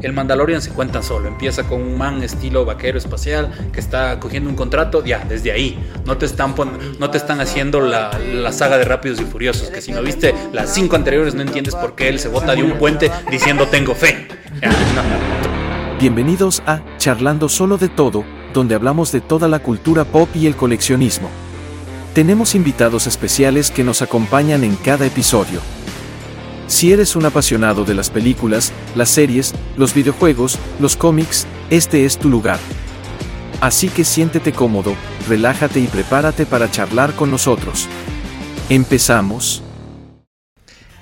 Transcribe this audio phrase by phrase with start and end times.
[0.00, 1.28] El Mandalorian se cuenta solo.
[1.28, 5.04] Empieza con un man estilo vaquero espacial que está cogiendo un contrato.
[5.04, 5.78] Ya, desde ahí.
[6.04, 6.54] No te están,
[6.98, 9.70] no te están haciendo la, la, saga de Rápidos y Furiosos.
[9.70, 12.62] Que si no viste las cinco anteriores, no entiendes por qué él se bota de
[12.62, 14.28] un puente diciendo tengo fe.
[15.98, 18.24] Bienvenidos a Charlando Solo de Todo,
[18.54, 21.28] donde hablamos de toda la cultura pop y el coleccionismo.
[22.14, 25.60] Tenemos invitados especiales que nos acompañan en cada episodio.
[26.68, 32.18] Si eres un apasionado de las películas, las series, los videojuegos, los cómics, este es
[32.18, 32.58] tu lugar.
[33.62, 34.94] Así que siéntete cómodo,
[35.26, 37.88] relájate y prepárate para charlar con nosotros.
[38.68, 39.62] Empezamos.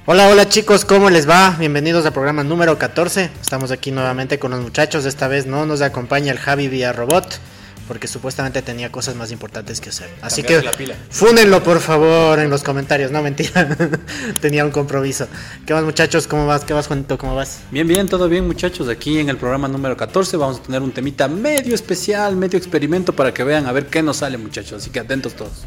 [0.06, 1.56] Hola, hola chicos, ¿cómo les va?
[1.58, 3.32] Bienvenidos al programa número 14.
[3.40, 5.04] Estamos aquí nuevamente con los muchachos.
[5.04, 7.40] Esta vez no nos acompaña el Javi vía robot
[7.86, 10.08] porque supuestamente tenía cosas más importantes que hacer.
[10.22, 10.62] Así que
[11.10, 13.68] fúnenlo por favor en los comentarios, no mentira.
[14.40, 15.28] tenía un compromiso.
[15.64, 16.26] ¿Qué más muchachos?
[16.26, 16.64] ¿Cómo vas?
[16.64, 17.18] ¿Qué vas Juanito?
[17.18, 17.60] ¿Cómo vas?
[17.70, 18.88] Bien, bien, todo bien muchachos.
[18.88, 23.12] Aquí en el programa número 14 vamos a tener un temita medio especial, medio experimento
[23.14, 24.82] para que vean a ver qué nos sale muchachos.
[24.82, 25.64] Así que atentos todos.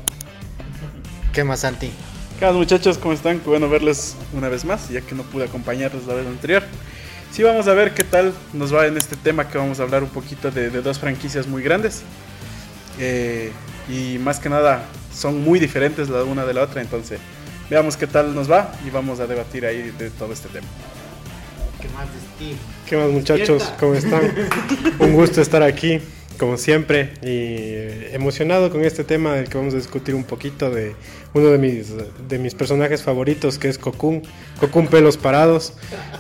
[1.34, 1.92] ¿Qué más Santi?
[2.40, 2.98] ¿Qué más muchachos?
[2.98, 3.40] ¿Cómo están?
[3.40, 6.64] Qué bueno verles una vez más, ya que no pude acompañarles la vez anterior.
[7.32, 10.04] Sí, vamos a ver qué tal nos va en este tema que vamos a hablar
[10.04, 12.02] un poquito de, dos franquicias muy grandes.
[13.00, 13.52] Eh,
[13.88, 17.20] y más que nada son muy diferentes la una de la otra, entonces
[17.70, 20.68] veamos qué tal nos va y vamos a debatir ahí de todo este tema.
[21.82, 22.58] ¿Qué más, Steve?
[22.88, 23.72] ¿Qué más muchachos?
[23.80, 24.22] ¿Cómo están?
[25.00, 26.02] un gusto estar aquí
[26.40, 30.96] como siempre, y emocionado con este tema del que vamos a discutir un poquito de
[31.34, 31.94] uno de mis,
[32.28, 34.24] de mis personajes favoritos, que es Cocoon,
[34.60, 35.74] Cocoon pelos parados.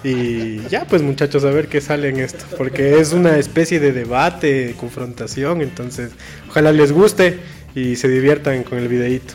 [0.04, 3.94] Y ya, pues muchachos, a ver qué sale en esto, porque es una especie de
[3.94, 6.12] debate, confrontación, entonces
[6.50, 7.40] ojalá les guste
[7.74, 9.34] y se diviertan con el videíto.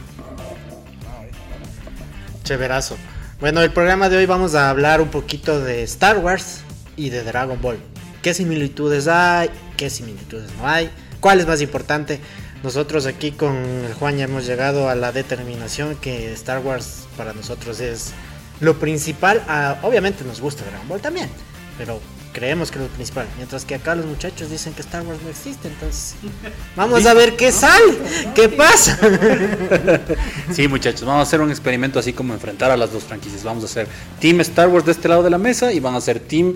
[2.44, 2.96] Chéverazo.
[3.40, 6.60] Bueno, el programa de hoy vamos a hablar un poquito de Star Wars
[6.96, 7.78] y de Dragon Ball.
[8.24, 9.50] ¿Qué similitudes hay?
[9.76, 10.88] qué similitudes no hay,
[11.20, 12.20] cuál es más importante.
[12.62, 17.34] Nosotros aquí con el Juan ya hemos llegado a la determinación que Star Wars para
[17.34, 18.12] nosotros es
[18.60, 19.42] lo principal.
[19.46, 21.28] Ah, obviamente nos gusta Dragon Ball también,
[21.76, 22.00] pero
[22.32, 23.26] creemos que es lo principal.
[23.36, 26.14] Mientras que acá los muchachos dicen que Star Wars no existe, entonces
[26.76, 27.98] vamos a ver qué sale,
[28.34, 28.98] qué pasa.
[30.50, 33.44] Sí, muchachos, vamos a hacer un experimento así como enfrentar a las dos franquicias.
[33.44, 33.86] Vamos a hacer
[34.18, 36.54] Team Star Wars de este lado de la mesa y van a ser Team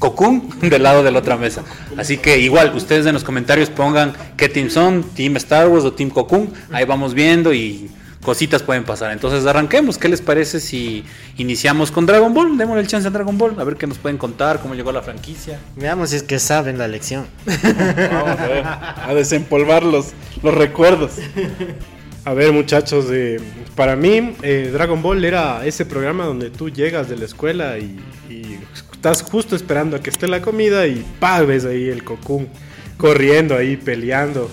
[0.00, 1.62] Cocoon del lado de la otra mesa.
[1.96, 5.92] Así que igual, ustedes en los comentarios pongan qué team son, Team Star Wars o
[5.92, 6.52] Team Cocoon.
[6.72, 7.88] Ahí vamos viendo y
[8.22, 9.12] cositas pueden pasar.
[9.12, 9.98] Entonces arranquemos.
[9.98, 11.04] ¿Qué les parece si
[11.36, 12.56] iniciamos con Dragon Ball?
[12.56, 15.02] Démosle el chance a Dragon Ball, a ver qué nos pueden contar, cómo llegó la
[15.02, 15.60] franquicia.
[15.76, 17.26] Veamos si es que saben la lección.
[17.46, 20.12] Vamos a ver, a desempolvar los,
[20.42, 21.12] recuerdos.
[22.24, 23.38] A ver muchachos, eh,
[23.74, 27.98] para mí eh, Dragon Ball era ese programa donde tú llegas de la escuela y
[29.00, 32.48] estás justo esperando a que esté la comida y pa, ves ahí el cocún
[32.98, 34.50] corriendo ahí, peleando.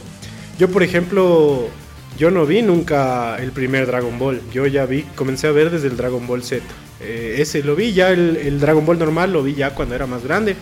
[0.58, 1.68] Yo, por ejemplo,
[2.18, 4.40] yo no vi nunca el primer Dragon Ball.
[4.53, 6.63] Yo ya vi, comencé a ver desde el Dragon Ball Z.
[7.02, 10.24] Eh, ese lo vi ya, el, Dragon Ball normal lo vi ya cuando era más
[10.24, 10.56] grande.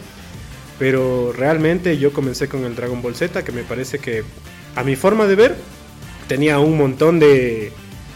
[0.80, 4.24] Pero realmente yo comencé con el Dragon Ball Z, que me parece que,
[4.76, 5.56] a mi forma de ver,
[6.28, 7.72] tenía un montón de,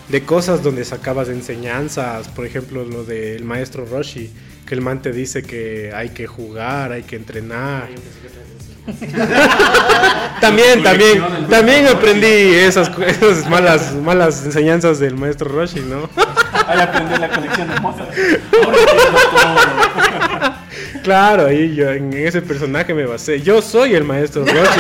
[0.08, 2.28] de cosas donde sacabas enseñanzas.
[2.30, 4.32] Por ejemplo, lo del maestro Roshi
[4.70, 7.90] que el man te dice que hay que jugar, hay que entrenar.
[10.40, 16.08] también, también, también aprendí esas, esas, malas, malas enseñanzas del maestro Roshi, ¿no?
[16.68, 18.12] Ahí aprendí la colección de Mozart.
[21.04, 23.42] Claro, ahí yo en ese personaje me basé.
[23.42, 24.80] Yo soy el maestro Roshi.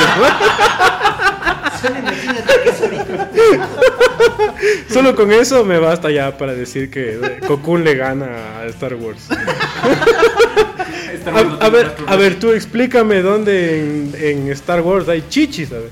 [4.89, 9.27] Solo con eso me basta ya para decir que Cocoon le gana a Star Wars.
[11.59, 13.79] a, ver, a ver, tú explícame dónde
[14.23, 15.91] en, Star Wars hay chichis, ¿sabes?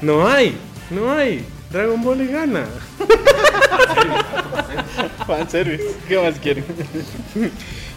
[0.00, 0.56] No hay,
[0.90, 1.44] no hay.
[1.70, 2.64] Dragon Ball le gana.
[5.48, 6.64] service, ¿qué más quieren?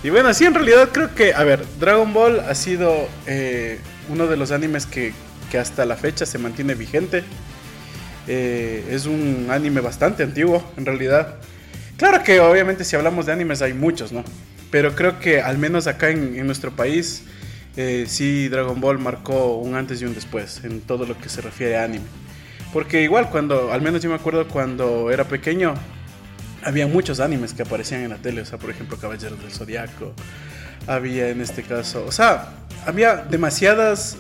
[0.04, 4.28] y bueno, sí, en realidad creo que, a ver, Dragon Ball ha sido eh, uno
[4.28, 5.12] de los animes que,
[5.52, 7.26] que hasta la fecha se mantiene vigente.
[8.28, 11.36] Eh, es un anime bastante antiguo, en realidad.
[11.98, 14.24] Claro que obviamente si hablamos de animes hay muchos, ¿no?
[14.72, 17.24] Pero creo que al menos acá en, nuestro país,
[17.78, 21.42] eh, sí Dragon Ball marcó un antes y un después en todo lo que se
[21.42, 22.06] refiere a anime.
[22.74, 25.76] Porque igual cuando, al menos yo me acuerdo cuando era pequeño,
[26.64, 30.14] había muchos animes que aparecían en la tele, o sea, por ejemplo, Caballeros del Zodiaco,
[30.88, 32.50] había en este caso, o sea,
[32.86, 34.18] había demasiadas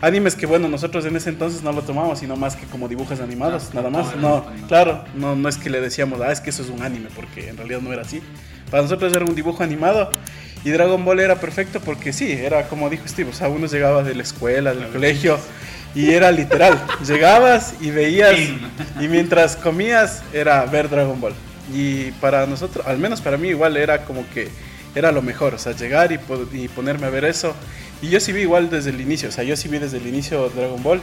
[0.00, 3.20] animes que bueno, nosotros en ese entonces no lo tomamos, sino más que como dibujos
[3.20, 4.16] animados, nada más.
[4.16, 7.08] No, claro, no, no es que le decíamos, ah, es que eso es un anime,
[7.14, 8.22] porque en realidad no era así.
[8.70, 10.10] Para nosotros era un dibujo animado
[10.62, 14.02] Y Dragon Ball era perfecto porque sí, era como dijo Steve, o sea, uno llegaba
[14.02, 15.38] de la escuela, del colegio,
[15.94, 18.36] y era literal, llegabas y veías,
[19.00, 21.34] y mientras comías era ver Dragon Ball.
[21.72, 24.48] Y para nosotros, al menos para mí igual era como que
[24.94, 27.54] era lo mejor, o sea, llegar y, po- y ponerme a ver eso.
[28.02, 30.06] Y yo sí vi igual desde el inicio, o sea, yo sí vi desde el
[30.06, 31.00] inicio Dragon Ball.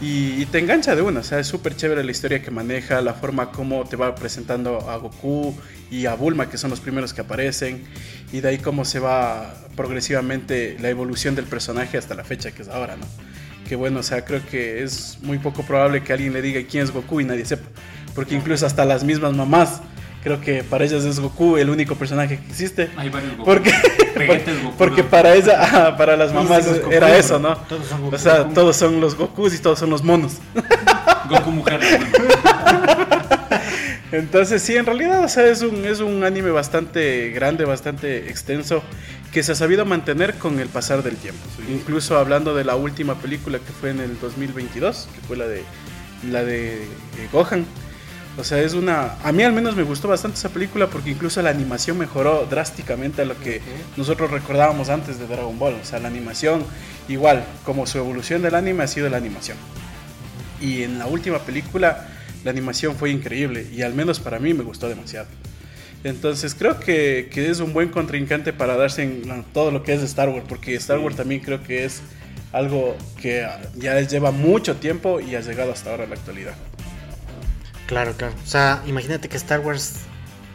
[0.00, 3.00] Y, y te engancha de una, o sea, es súper chévere la historia que maneja,
[3.00, 5.54] la forma como te va presentando a Goku
[5.92, 7.84] y a Bulma, que son los primeros que aparecen,
[8.32, 12.62] y de ahí cómo se va progresivamente la evolución del personaje hasta la fecha que
[12.62, 13.06] es ahora, ¿no?
[13.68, 16.82] Que bueno, o sea, creo que es muy poco probable que alguien le diga quién
[16.82, 17.68] es Goku y nadie sepa,
[18.12, 19.82] porque incluso hasta las mismas mamás,
[20.22, 22.90] creo que para ellas es Goku el único personaje que existe.
[22.96, 23.44] Hay varios Goku.
[23.44, 23.70] Porque,
[24.26, 27.56] Goku, porque para ella, ajá, para las mamás Goku, era eso, ¿no?
[27.56, 28.14] Todos son Goku.
[28.14, 30.38] O sea, todos son los Gokus y todos son los monos.
[31.28, 31.80] Goku mujer.
[34.12, 38.82] Entonces, sí, en realidad, o sea, es un, es un anime bastante grande, bastante extenso,
[39.32, 41.40] que se ha sabido mantener con el pasar del tiempo.
[41.70, 45.62] Incluso hablando de la última película que fue en el 2022, que fue la de,
[46.30, 47.64] la de eh, Gohan.
[48.38, 49.16] O sea, es una...
[49.22, 53.22] A mí al menos me gustó bastante esa película porque incluso la animación mejoró drásticamente
[53.22, 53.60] a lo que
[53.96, 55.74] nosotros recordábamos antes de Dragon Ball.
[55.74, 56.64] O sea, la animación,
[57.08, 59.58] igual, como su evolución del anime ha sido la animación.
[60.60, 62.08] Y en la última película
[62.44, 65.28] la animación fue increíble y al menos para mí me gustó demasiado.
[66.04, 70.02] Entonces creo que, que es un buen contrincante para darse en todo lo que es
[70.02, 72.02] Star Wars, porque Star Wars también creo que es
[72.52, 73.46] algo que
[73.76, 76.54] ya lleva mucho tiempo y ha llegado hasta ahora a la actualidad.
[77.86, 78.34] Claro, claro.
[78.42, 79.96] O sea, imagínate que Star Wars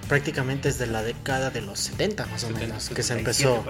[0.08, 3.64] prácticamente es de la década de los 70 más o menos, que se empezó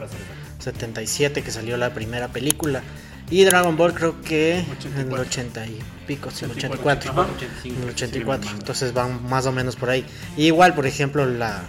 [0.60, 2.84] 77 que salió la primera película
[3.30, 7.12] y Dragon Ball creo que en el 80 y pico, sí, 84.
[7.12, 7.28] Ajá.
[7.66, 10.06] En el 84, entonces van más o menos por ahí.
[10.38, 11.64] Y igual, por ejemplo, la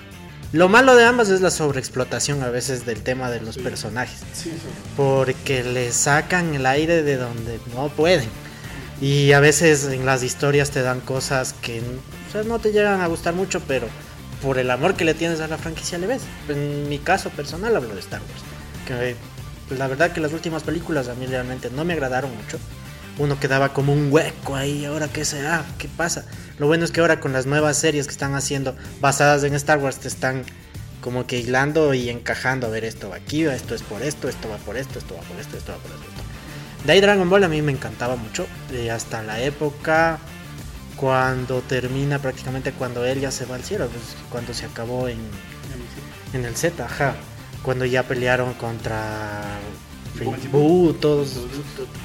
[0.53, 4.21] lo malo de ambas es la sobreexplotación a veces del tema de los personajes,
[4.97, 8.29] porque le sacan el aire de donde no pueden.
[9.01, 11.83] Y a veces en las historias te dan cosas que
[12.47, 13.87] no te llegan a gustar mucho, pero
[14.43, 16.23] por el amor que le tienes a la franquicia le ves.
[16.49, 18.43] En mi caso personal hablo de Star Wars.
[18.87, 19.17] Que
[19.69, 22.59] pues, la verdad que las últimas películas a mí realmente no me agradaron mucho.
[23.19, 26.25] Uno quedaba como un hueco ahí, ahora qué será, qué pasa.
[26.59, 29.79] Lo bueno es que ahora con las nuevas series que están haciendo basadas en Star
[29.79, 30.45] Wars te están
[31.01, 32.67] como que hilando y encajando.
[32.67, 35.21] A ver, esto va aquí, esto es por esto, esto va por esto, esto va
[35.23, 36.18] por esto, esto va por esto.
[36.85, 38.47] De ahí Dragon Ball a mí me encantaba mucho.
[38.73, 40.19] eh, hasta la época
[40.97, 43.89] cuando termina prácticamente cuando él ya se va al cielo.
[43.89, 45.19] pues, cuando se acabó en,
[46.33, 47.15] en el Z, ajá.
[47.63, 49.43] Cuando ya pelearon contra
[50.53, 51.37] Buu, todos,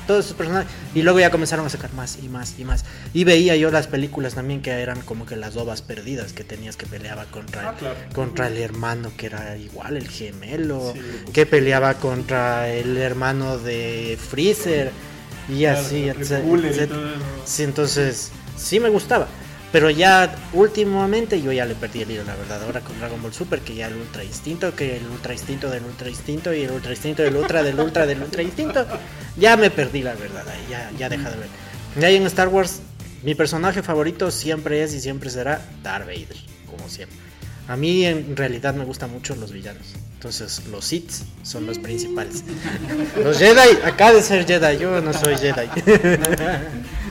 [0.07, 0.71] todos esos personajes.
[0.93, 2.85] Y luego ya comenzaron a sacar más y más y más.
[3.13, 6.75] Y veía yo las películas también que eran como que las ovas perdidas que tenías
[6.77, 7.95] que peleaba contra, Ah, claro.
[8.13, 10.93] contra el hermano que era igual, el gemelo.
[11.33, 14.91] que peleaba contra el hermano de Freezer.
[15.49, 16.89] Y así, etc-.
[17.45, 19.27] Sí, entonces sí me gustaba.
[19.73, 22.61] Pero ya últimamente yo ya le perdí el hilo, la verdad.
[22.63, 25.83] Ahora con Dragon Ball Super, que ya el Ultra Instinto, que el Ultra Instinto del
[25.83, 28.85] Ultra Instinto y el Ultra Instinto del Ultra del Ultra del Ultra Instinto.
[29.35, 30.45] Ya me perdí, la verdad.
[30.69, 31.47] Ya, ya deja de ver.
[31.99, 32.81] Y ahí en Star Wars,
[33.23, 36.37] mi personaje favorito siempre es y siempre será Darth Vader,
[36.69, 37.17] como siempre.
[37.67, 39.87] A mí en realidad me gustan mucho los villanos.
[40.13, 41.11] Entonces los Sith
[41.41, 42.43] son los principales.
[43.23, 45.67] Los Jedi, acá de ser Jedi, yo no soy Jedi.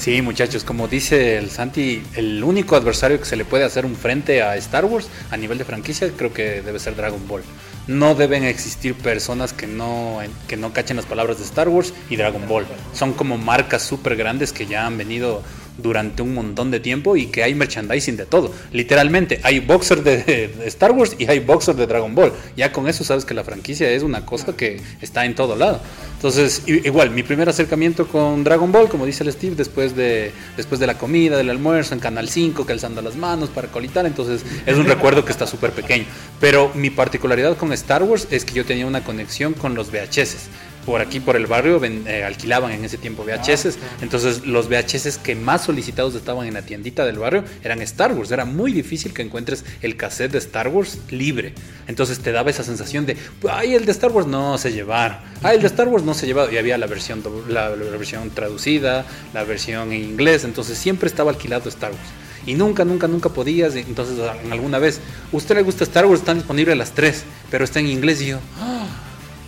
[0.00, 3.94] Sí, muchachos, como dice el Santi, el único adversario que se le puede hacer un
[3.94, 7.42] frente a Star Wars a nivel de franquicia creo que debe ser Dragon Ball.
[7.86, 12.16] No deben existir personas que no, que no cachen las palabras de Star Wars y
[12.16, 12.64] Dragon Ball.
[12.94, 15.42] Son como marcas súper grandes que ya han venido
[15.78, 18.52] durante un montón de tiempo y que hay merchandising de todo.
[18.72, 22.32] Literalmente, hay boxer de, Star Wars y hay boxer de Dragon Ball.
[22.56, 25.80] Ya con eso sabes que la franquicia es una cosa que está en todo lado.
[26.16, 30.78] Entonces, igual, mi primer acercamiento con Dragon Ball, como dice el Steve, después de, después
[30.78, 34.76] de la comida, del almuerzo, en Canal 5, calzando las manos para colitar, entonces es
[34.76, 36.04] un recuerdo que está súper pequeño.
[36.38, 40.48] Pero mi particularidad con Star Wars es que yo tenía una conexión con los VHS.
[40.86, 43.76] Por aquí, por el barrio, ven- eh, alquilaban en ese tiempo VHS.
[44.00, 48.30] Entonces, los VHS que más solicitados estaban en la tiendita del barrio eran Star Wars.
[48.30, 51.52] Era muy difícil que encuentres el cassette de Star Wars libre.
[51.86, 53.16] Entonces, te daba esa sensación de,
[53.48, 55.18] ay, el de Star Wars no se llevaron.
[55.42, 56.50] Ay, el de Star Wars no se llevaba.
[56.52, 60.44] Y había la versión, la, la versión traducida, la versión en inglés.
[60.44, 62.02] Entonces, siempre estaba alquilado Star Wars.
[62.46, 63.76] Y nunca, nunca, nunca podías.
[63.76, 64.98] Entonces, en alguna vez,
[65.30, 66.20] ¿usted le gusta Star Wars?
[66.20, 68.22] Están disponibles las tres, pero está en inglés.
[68.22, 68.86] Y yo, "Ah".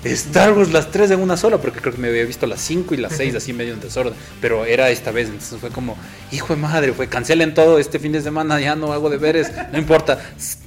[0.05, 2.95] Star Wars las tres en una sola, porque creo que me había visto las 5
[2.95, 5.97] y las 6 así medio en desorden, pero era esta vez, entonces fue como,
[6.33, 9.79] hijo de madre, fue cancelen todo este fin de semana, ya no hago deberes, no
[9.79, 10.19] importa,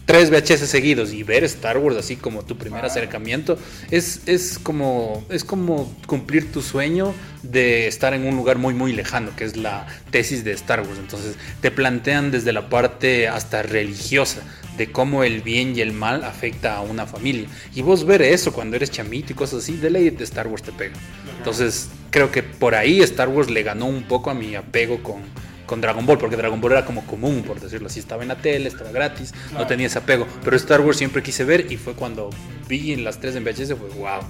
[0.06, 3.58] tres VHS seguidos y ver Star Wars así como tu primer acercamiento
[3.90, 8.94] es, es como es como cumplir tu sueño de estar en un lugar muy muy
[8.94, 11.00] lejano, que es la tesis de Star Wars.
[11.00, 14.42] Entonces, te plantean desde la parte hasta religiosa
[14.78, 17.48] de cómo el bien y el mal afecta a una familia.
[17.74, 20.64] Y vos ver eso cuando eres chamito y cosas así, de ley de Star Wars
[20.64, 20.96] te pega.
[21.38, 25.22] Entonces, creo que por ahí Star Wars le ganó un poco a mi apego con,
[25.66, 28.38] con Dragon Ball, porque Dragon Ball era como común, por decirlo así, estaba en la
[28.38, 30.28] tele, estaba gratis, no tenía ese apego.
[30.44, 32.30] Pero Star Wars siempre quise ver y fue cuando
[32.68, 34.22] vi en las tres en VHS, fue wow.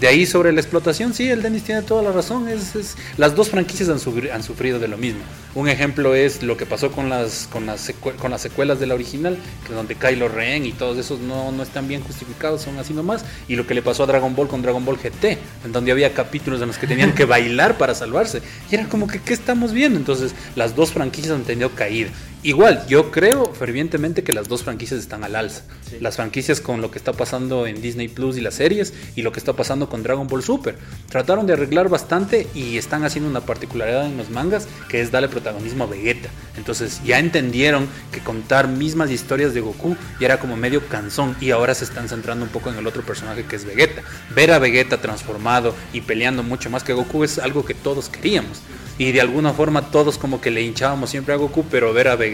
[0.00, 2.48] De ahí sobre la explotación, sí, el Dennis tiene toda la razón.
[2.48, 5.20] Es, es- las dos franquicias han, sufri- han sufrido de lo mismo.
[5.56, 8.86] Un ejemplo es lo que pasó con las, con las, secue- con las secuelas de
[8.86, 9.36] la original,
[9.66, 13.24] que donde Kylo Ren y todos esos no, no están bien justificados, son así nomás.
[13.48, 16.14] Y lo que le pasó a Dragon Ball con Dragon Ball GT, en donde había
[16.14, 18.40] capítulos en los que tenían que bailar para salvarse.
[18.70, 19.98] Y era como que, ¿qué estamos viendo?
[19.98, 22.10] Entonces, las dos franquicias han tenido caída.
[22.44, 25.64] Igual, yo creo fervientemente que las dos franquicias están al alza.
[26.00, 29.32] Las franquicias con lo que está pasando en Disney Plus y las series y lo
[29.32, 30.76] que está pasando con Dragon Ball Super.
[31.08, 35.28] Trataron de arreglar bastante y están haciendo una particularidad en los mangas que es darle
[35.28, 36.28] protagonismo a Vegeta.
[36.56, 41.50] Entonces ya entendieron que contar mismas historias de Goku ya era como medio cansón y
[41.50, 44.02] ahora se están centrando un poco en el otro personaje que es Vegeta.
[44.32, 48.60] Ver a Vegeta transformado y peleando mucho más que Goku es algo que todos queríamos.
[48.96, 52.16] Y de alguna forma todos como que le hinchábamos siempre a Goku, pero ver a
[52.16, 52.27] Vegeta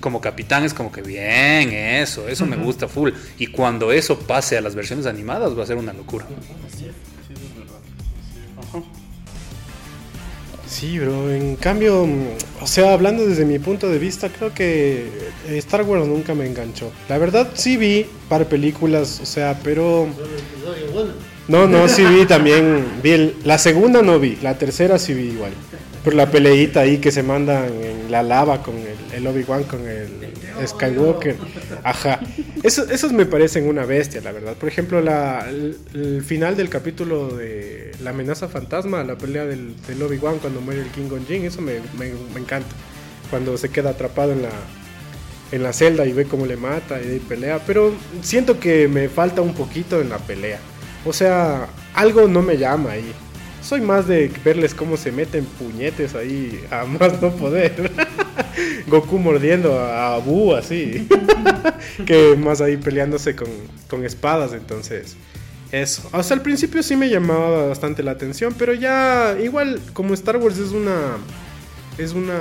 [0.00, 3.10] como capitán es como que bien, eso, eso me gusta full.
[3.38, 6.26] Y cuando eso pase a las versiones animadas va a ser una locura.
[10.66, 11.32] Sí, bro.
[11.32, 12.06] En cambio,
[12.60, 15.08] o sea, hablando desde mi punto de vista, creo que
[15.48, 16.92] eh, Star Wars nunca me enganchó.
[17.08, 20.06] La verdad, sí vi par películas, o sea, pero...
[21.48, 22.84] No, no, sí vi también.
[23.02, 25.52] Vi el- la segunda no vi, la tercera sí vi igual.
[26.04, 28.74] Por la peleita ahí que se mandan en la lava con
[29.14, 30.08] el, Obi-Wan, con el
[30.66, 31.36] Skywalker.
[31.84, 32.20] Ajá.
[32.62, 34.54] Eso, esos me parecen una bestia, la verdad.
[34.54, 39.74] Por ejemplo, la, el, el final del capítulo de La amenaza fantasma, la pelea del,
[39.86, 42.68] del Obi-Wan cuando muere el King Jin, eso me, me- me encanta.
[43.28, 44.50] Cuando se queda atrapado en la,
[45.52, 47.60] en la celda y ve cómo le mata y pelea.
[47.66, 50.58] Pero siento que me falta un poquito en la pelea.
[51.04, 53.12] O sea, algo no me llama ahí.
[53.68, 57.92] Soy más de verles cómo se meten puñetes ahí a más no poder.
[58.86, 61.06] Goku mordiendo a Abu así.
[62.06, 63.48] que más ahí peleándose con,
[63.86, 64.54] con espadas.
[64.54, 65.18] Entonces,
[65.70, 66.08] eso.
[66.12, 68.54] Hasta el principio sí me llamaba bastante la atención.
[68.58, 71.18] Pero ya, igual, como Star Wars es una.
[71.98, 72.38] Es una.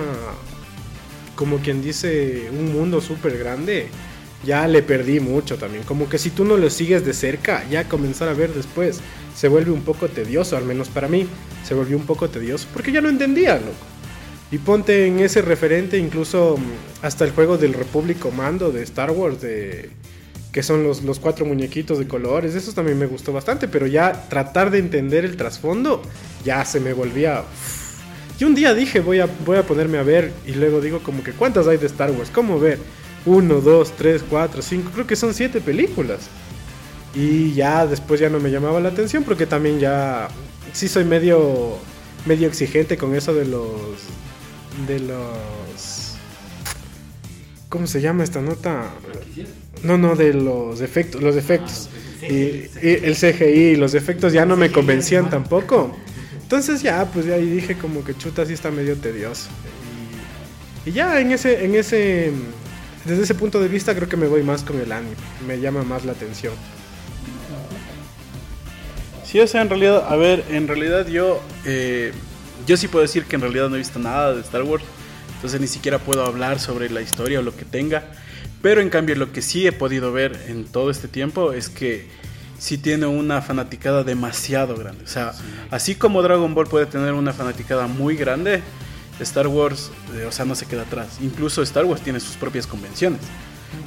[1.35, 3.89] Como quien dice, un mundo súper grande.
[4.45, 5.83] Ya le perdí mucho también.
[5.83, 8.99] Como que si tú no lo sigues de cerca, ya comenzar a ver después
[9.35, 11.27] se vuelve un poco tedioso, al menos para mí.
[11.65, 13.73] Se volvió un poco tedioso porque ya no entendía, loco.
[14.49, 19.11] Y ponte en ese referente, incluso mm, hasta el juego del Republic Commando de Star
[19.11, 19.89] Wars, de,
[20.53, 22.55] que son los, los cuatro muñequitos de colores.
[22.55, 26.01] Eso también me gustó bastante, pero ya tratar de entender el trasfondo,
[26.45, 27.41] ya se me volvía...
[27.41, 27.87] uf.
[28.39, 31.23] Y un día dije, voy a, voy a ponerme a ver, y luego digo como
[31.23, 32.29] que, ¿cuántas hay de Star Wars?
[32.29, 32.77] ¿Cómo ver?
[33.27, 36.29] Uno, dos, tres, cuatro, cinco, creo que son siete películas.
[37.13, 40.29] Y ya después ya no me llamaba la atención porque también ya
[40.71, 41.77] sí soy medio
[42.25, 43.71] medio exigente con eso de los
[44.87, 46.15] de los
[47.69, 48.93] ¿Cómo se llama esta nota?
[49.83, 51.89] No, no, de los efectos, los efectos.
[52.21, 55.93] Y, y el CGI, los efectos ya no me convencían tampoco.
[56.41, 59.49] Entonces ya, pues ya ahí dije como que chuta sí está medio tedioso.
[60.85, 62.31] Y, y ya en ese en ese
[63.07, 65.15] desde ese punto de vista creo que me voy más con el anime.
[65.47, 66.53] Me llama más la atención.
[69.23, 72.13] Sí, o sea, en realidad, a ver, en realidad yo, eh,
[72.65, 74.85] yo sí puedo decir que en realidad no he visto nada de Star Wars,
[75.35, 78.05] entonces ni siquiera puedo hablar sobre la historia o lo que tenga,
[78.61, 82.07] pero en cambio lo que sí he podido ver en todo este tiempo es que
[82.57, 85.33] sí tiene una fanaticada demasiado grande, o sea,
[85.71, 88.61] así como Dragon Ball puede tener una fanaticada muy grande,
[89.19, 92.67] Star Wars, eh, o sea, no se queda atrás, incluso Star Wars tiene sus propias
[92.67, 93.21] convenciones.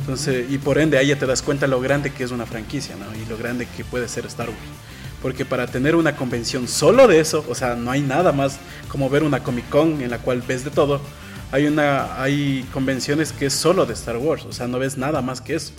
[0.00, 2.96] Entonces, y por ende ahí ya te das cuenta lo grande que es una franquicia,
[2.96, 3.06] ¿no?
[3.20, 4.60] Y lo grande que puede ser Star Wars.
[5.22, 8.58] Porque para tener una convención solo de eso, o sea, no hay nada más
[8.88, 11.00] como ver una Comic Con en la cual ves de todo.
[11.52, 15.20] Hay una hay convenciones que es solo de Star Wars, o sea, no ves nada
[15.20, 15.72] más que eso.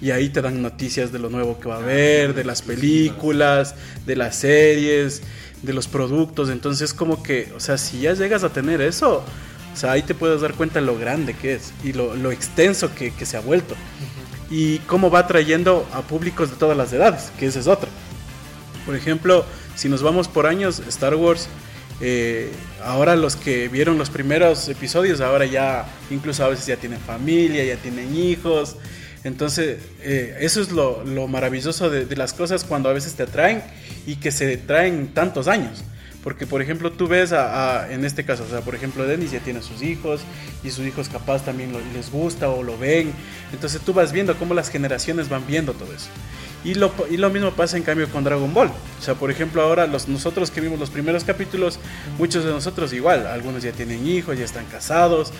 [0.00, 3.74] Y ahí te dan noticias de lo nuevo que va a haber, de las películas,
[4.04, 5.22] de las series,
[5.62, 6.50] de los productos.
[6.50, 9.24] Entonces, como que, o sea, si ya llegas a tener eso,
[9.72, 12.94] o sea, ahí te puedes dar cuenta lo grande que es y lo, lo extenso
[12.94, 13.74] que, que se ha vuelto.
[14.50, 17.88] Y cómo va atrayendo a públicos de todas las edades, que esa es otra.
[18.84, 19.44] Por ejemplo,
[19.74, 21.48] si nos vamos por años, Star Wars,
[22.00, 22.52] eh,
[22.84, 27.64] ahora los que vieron los primeros episodios, ahora ya incluso a veces ya tienen familia,
[27.64, 28.76] ya tienen hijos.
[29.26, 33.60] Entonces, eh, eso es lo, lo maravilloso de, las cosas cuando a veces te atraen
[34.06, 35.82] y que se traen tantos años.
[36.22, 39.40] Porque, por ejemplo, tú ves a, en este caso, o sea, por ejemplo, Dennis ya
[39.40, 40.20] tiene sus hijos
[40.62, 43.12] y sus hijos capaz también les gusta o lo ven.
[43.52, 46.08] Entonces tú vas viendo cómo las generaciones van viendo todo eso.
[46.64, 48.68] Y lo, y lo mismo pasa en cambio con Dragon Ball.
[48.68, 51.80] O sea, por ejemplo, ahora los, nosotros que vimos los primeros capítulos,
[52.16, 55.32] muchos de nosotros igual, algunos ya tienen hijos, ya están casados.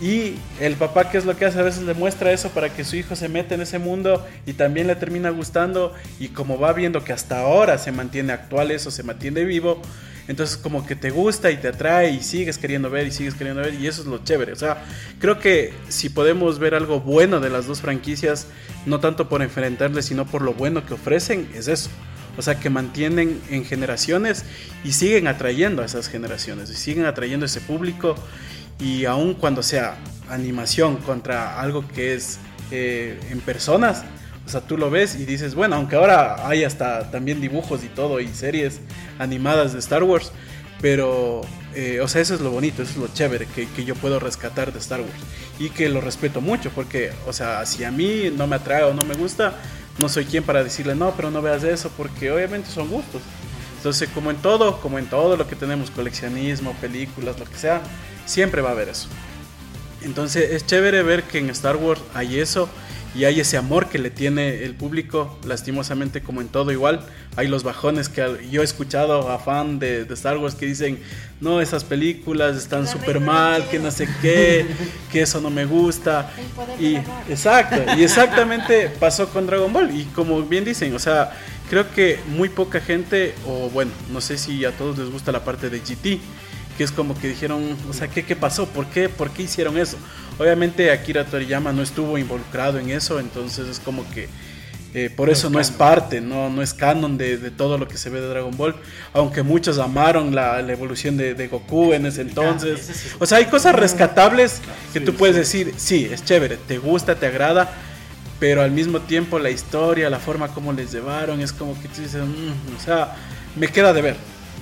[0.00, 1.58] Y el papá, ¿qué es lo que hace?
[1.58, 4.52] A veces le muestra eso para que su hijo se meta en ese mundo y
[4.52, 5.94] también le termina gustando.
[6.20, 9.80] Y como va viendo que hasta ahora se mantiene actual eso, se mantiene vivo,
[10.28, 13.62] entonces como que te gusta y te atrae y sigues queriendo ver y sigues queriendo
[13.62, 14.52] ver y eso es lo chévere.
[14.52, 14.84] O sea,
[15.18, 18.48] creo que si podemos ver algo bueno de las dos franquicias,
[18.84, 21.88] no tanto por enfrentarles, sino por lo bueno que ofrecen, es eso.
[22.36, 24.44] O sea, que mantienen en generaciones
[24.84, 28.14] y siguen atrayendo a esas generaciones, y siguen atrayendo ese público
[28.78, 29.96] y aun cuando sea
[30.28, 32.38] animación contra algo que es
[32.70, 34.04] eh, en personas,
[34.46, 37.88] o sea, tú lo ves y dices, bueno, aunque ahora hay hasta también dibujos y
[37.88, 38.80] todo y series
[39.18, 40.30] animadas de Star Wars,
[40.80, 41.40] pero,
[41.74, 44.20] eh, o sea, eso es lo bonito, eso es lo chévere que, que yo puedo
[44.20, 45.12] rescatar de Star Wars
[45.58, 48.94] y que lo respeto mucho porque, o sea, si a mí no me atrae o
[48.94, 49.54] no me gusta,
[49.98, 53.22] no soy quien para decirle, no, pero no veas eso, porque obviamente son gustos.
[53.76, 57.82] Entonces, como en todo, como en todo lo que tenemos, coleccionismo, películas, lo que sea,
[58.24, 59.08] siempre va a haber eso.
[60.02, 62.68] Entonces es chévere ver que en Star Wars hay eso
[63.16, 67.00] y hay ese amor que le tiene el público, lastimosamente como en todo igual.
[67.36, 70.98] Hay los bajones que yo he escuchado a fan de, de Star Wars que dicen,
[71.40, 74.66] no, esas películas están súper mal, que no sé quiere".
[74.66, 74.66] qué,
[75.12, 76.30] que eso no me gusta.
[76.78, 76.96] Y
[77.30, 79.90] exacto, y exactamente pasó con Dragon Ball.
[79.98, 81.32] Y como bien dicen, o sea,
[81.68, 85.44] creo que muy poca gente, o bueno, no sé si a todos les gusta la
[85.44, 86.20] parte de GT,
[86.76, 88.66] que es como que dijeron, o sea, ¿qué, qué pasó?
[88.66, 89.08] ¿Por qué?
[89.08, 89.96] ¿Por qué hicieron eso?
[90.38, 94.28] Obviamente Akira Toriyama no estuvo involucrado en eso, entonces es como que
[94.94, 97.98] eh, por eso no es parte, no, no es canon de, de todo lo que
[97.98, 98.76] se ve de Dragon Ball,
[99.12, 103.14] aunque muchos amaron la, la evolución de, de Goku en ese entonces.
[103.18, 104.62] O sea, hay cosas rescatables
[104.94, 107.74] que tú puedes decir, sí, es chévere, te gusta, te agrada,
[108.38, 112.02] pero al mismo tiempo la historia, la forma como les llevaron, es como que tú
[112.02, 113.16] dices, "Mm", o sea,
[113.56, 114.16] me queda de ver.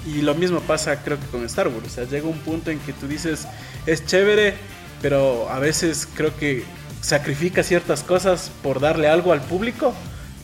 [0.07, 2.79] Y lo mismo pasa creo que con Star Wars, o sea, llega un punto en
[2.81, 3.47] que tú dices,
[3.87, 4.55] es chévere,
[5.01, 6.65] pero a veces creo que
[7.01, 9.95] sacrifica ciertas cosas por darle algo al público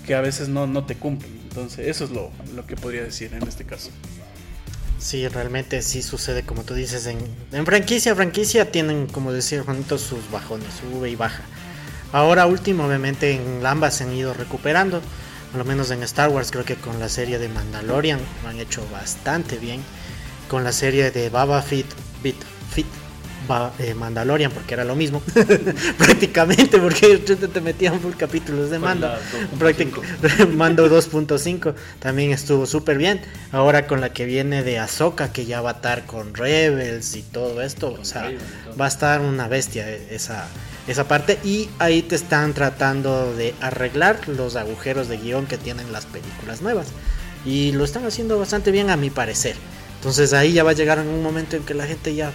[0.06, 1.38] que a veces no, no te cumplen.
[1.42, 3.90] Entonces, eso es lo, lo que podría decir en este caso.
[4.98, 7.06] Sí, realmente sí sucede como tú dices.
[7.06, 7.18] En,
[7.52, 11.42] en franquicia, franquicia tienen, como decía Juanito, sus bajones, sube y baja.
[12.12, 15.00] Ahora último, obviamente, en ambas se han ido recuperando.
[15.52, 18.58] Por lo menos en Star Wars, creo que con la serie de Mandalorian lo han
[18.60, 19.82] hecho bastante bien.
[20.48, 21.86] Con la serie de Baba Fit,
[22.72, 22.86] Fit,
[23.48, 25.22] Ba- eh, Mandalorian, porque era lo mismo.
[25.98, 27.18] Prácticamente, porque
[27.52, 29.08] te metían full capítulos de mando.
[29.08, 29.58] la 2.5.
[29.58, 33.20] Práctic- Mando 2.5 también estuvo súper bien.
[33.52, 37.22] Ahora con la que viene de Ahsoka, que ya va a estar con Rebels y
[37.22, 38.38] todo esto, o sea, Raven
[38.80, 40.46] va a estar una bestia esa,
[40.86, 41.38] esa parte.
[41.44, 46.62] Y ahí te están tratando de arreglar los agujeros de guion que tienen las películas
[46.62, 46.88] nuevas.
[47.44, 49.56] Y lo están haciendo bastante bien a mi parecer.
[49.96, 52.32] Entonces ahí ya va a llegar un momento en que la gente ya,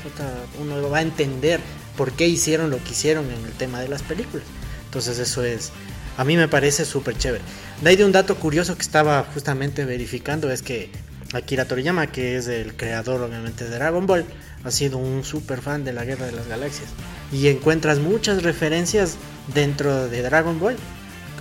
[0.61, 1.59] uno va a entender
[1.97, 4.45] por qué hicieron lo que hicieron en el tema de las películas.
[4.85, 5.71] Entonces eso es,
[6.17, 7.43] a mí me parece súper chévere.
[7.81, 10.91] De ahí de un dato curioso que estaba justamente verificando es que
[11.33, 14.25] Akira Toriyama, que es el creador obviamente de Dragon Ball,
[14.65, 16.89] ha sido un súper fan de la Guerra de las Galaxias.
[17.31, 19.15] Y encuentras muchas referencias
[19.53, 20.75] dentro de Dragon Ball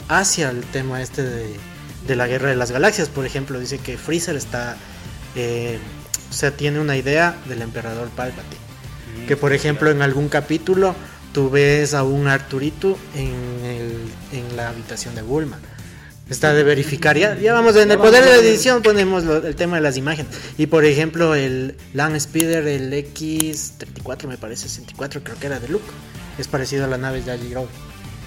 [0.08, 1.54] hacia el tema este de,
[2.06, 3.08] de la Guerra de las Galaxias.
[3.08, 4.76] Por ejemplo, dice que Freezer está...
[5.34, 5.78] eh,
[6.30, 8.62] o sea, tiene una idea del emperador Palpatine.
[9.28, 10.94] Que por ejemplo en algún capítulo
[11.32, 15.58] tú ves a un Arturito en, el- en la habitación de Bulma.
[16.28, 17.18] Está de verificar.
[17.18, 20.32] Ya, ya vamos en el poder de la edición ponemos el tema de las imágenes.
[20.56, 25.68] Y por ejemplo el Land Speeder, el X34 me parece, 64 creo que era de
[25.68, 25.84] Luke.
[26.38, 27.32] Es parecido a la nave de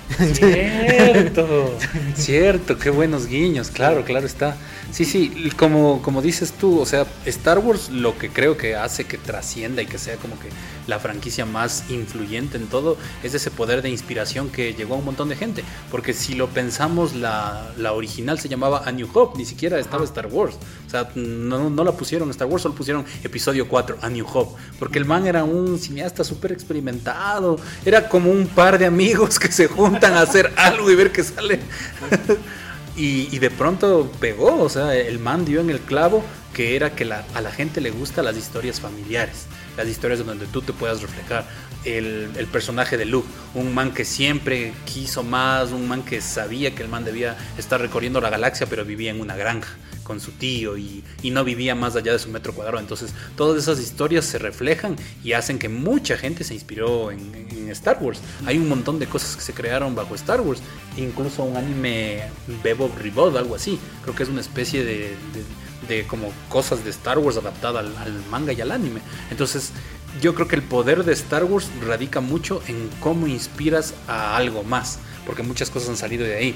[0.33, 1.77] Cierto,
[2.15, 4.55] cierto, qué buenos guiños, claro, claro está.
[4.91, 9.03] Sí, sí, como, como dices tú, o sea, Star Wars lo que creo que hace
[9.03, 10.47] que trascienda y que sea como que
[10.87, 15.05] la franquicia más influyente en todo es ese poder de inspiración que llegó a un
[15.05, 15.63] montón de gente.
[15.91, 20.05] Porque si lo pensamos, la, la original se llamaba A New Hope, ni siquiera estaba
[20.05, 20.55] Star Wars.
[20.87, 24.57] O sea, no, no la pusieron Star Wars, solo pusieron episodio 4, A New Hope.
[24.79, 29.51] Porque el man era un cineasta súper experimentado, era como un par de amigos que
[29.51, 31.59] se juntan a hacer algo y ver qué sale.
[32.99, 37.03] Y, de pronto pegó, o sea, el man dio en el clavo que era que
[37.03, 39.45] a la gente le gustan las historias familiares,
[39.77, 41.45] las historias donde tú te puedas reflejar.
[41.85, 46.81] El personaje de Luke, un man que siempre quiso más, un man que sabía que
[46.81, 49.77] el man debía estar recorriendo la galaxia, pero vivía en una granja
[50.07, 52.79] con su tío y, no vivía más allá de su metro cuadrado.
[52.79, 57.97] Entonces, todas esas historias se reflejan y hacen que mucha gente se inspiró en, Star
[57.99, 58.21] Wars.
[58.45, 60.61] Hay un montón de cosas que se crearon bajo Star Wars,
[60.95, 62.23] incluso un anime
[62.63, 63.77] Bebop Reboot, algo así.
[64.03, 68.53] Creo que es una especie de como cosas de Star Wars adaptada al, al manga
[68.53, 69.01] y al anime.
[69.31, 69.73] Entonces,
[70.21, 74.63] yo creo que el poder de Star Wars radica mucho en cómo inspiras a algo
[74.63, 76.55] más, porque muchas cosas han salido de ahí.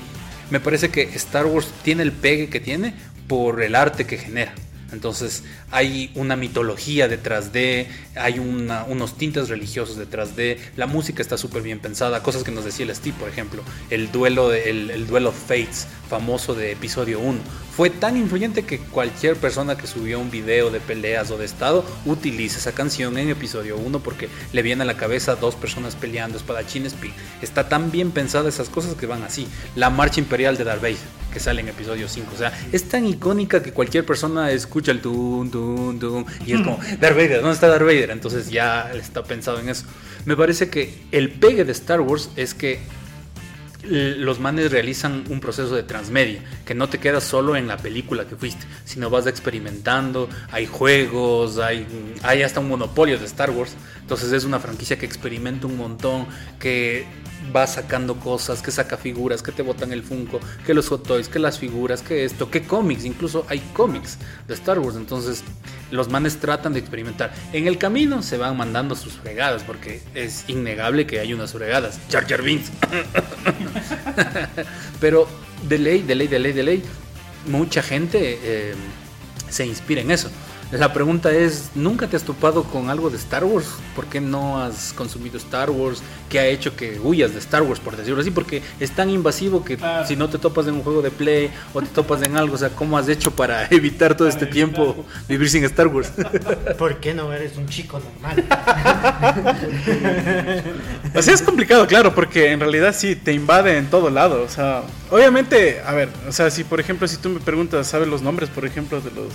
[0.51, 2.93] Me parece que Star Wars tiene el pegue que tiene
[3.31, 4.53] por el arte que genera.
[4.91, 11.37] Entonces hay una mitología detrás de, hay unos tintes religiosos detrás de, la música está
[11.37, 14.91] súper bien pensada, cosas que nos decía el Steve, por ejemplo, el duelo, de- el,
[14.91, 17.39] el duelo of Fates, famoso de episodio 1,
[17.73, 21.85] fue tan influyente que cualquier persona que subió un video de peleas o de estado
[22.05, 26.37] utiliza esa canción en episodio 1 porque le viene a la cabeza dos personas peleando,
[26.37, 26.95] espadachines,
[27.41, 29.47] está tan bien pensada esas cosas que van así.
[29.77, 30.97] La marcha imperial de Darth Vader,
[31.31, 35.01] que sale en episodio 5, o sea, es tan icónica que cualquier persona escucha el
[35.01, 38.11] tun, tun, tun, y es como, Darth Vader, ¿dónde está Darth Vader?
[38.11, 39.85] Entonces ya está pensado en eso.
[40.25, 42.79] Me parece que el pegue de Star Wars es que
[43.83, 48.25] los manes realizan un proceso de transmedia, que no te quedas solo en la película
[48.25, 51.87] que fuiste, sino vas experimentando, hay juegos, hay,
[52.21, 56.27] hay hasta un monopolio de Star Wars, entonces es una franquicia que experimenta un montón,
[56.59, 57.05] que
[57.55, 61.27] va sacando cosas, que saca figuras, que te botan el Funko, que los Hot Toys,
[61.27, 65.43] que las figuras, que esto, que cómics, incluso hay cómics de Star Wars, entonces
[65.91, 67.33] los manes tratan de experimentar.
[67.53, 71.99] En el camino se van mandando sus fregadas, porque es innegable que hay unas fregadas.
[72.11, 72.41] Jar Jar.
[74.99, 75.27] Pero
[75.67, 76.83] de ley, de ley, de ley, de ley,
[77.47, 78.73] mucha gente eh,
[79.49, 80.29] se inspira en eso.
[80.71, 83.67] La pregunta es, ¿nunca te has topado con algo de Star Wars?
[83.93, 86.01] ¿Por qué no has consumido Star Wars?
[86.29, 88.31] ¿Qué ha hecho que huyas de Star Wars, por decirlo así?
[88.31, 90.07] Porque es tan invasivo que Claro.
[90.07, 92.57] si no te topas en un juego de Play o te topas en algo, o
[92.57, 96.09] sea, ¿cómo has hecho para evitar todo este tiempo vivir sin Star Wars?
[96.77, 98.45] ¿Por qué no eres un chico normal?
[101.13, 104.43] O sea, es complicado, claro, porque en realidad sí te invade en todo lado.
[104.43, 108.07] O sea, obviamente, a ver, o sea, si por ejemplo, si tú me preguntas, ¿sabes
[108.07, 109.27] los nombres, por ejemplo, de los,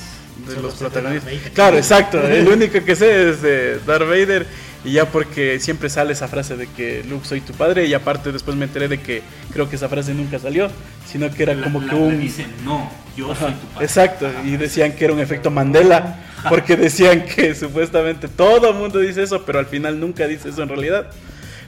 [0.48, 1.32] de Solo los de protagonistas?
[1.54, 2.20] Claro, exacto.
[2.26, 4.46] El único que sé es de Darth Vader.
[4.84, 7.86] Y ya porque siempre sale esa frase de que Luke soy tu padre.
[7.86, 9.20] Y aparte, después me enteré de que
[9.52, 10.68] creo que esa frase nunca salió,
[11.10, 12.20] sino que era La- como la- que un.
[12.20, 13.84] dicen, no, yo soy tu padre.
[13.86, 19.00] Exacto, y decían que era un efecto Mandela, porque decían que supuestamente todo el mundo
[19.00, 21.08] dice eso, pero al final nunca dice eso en realidad.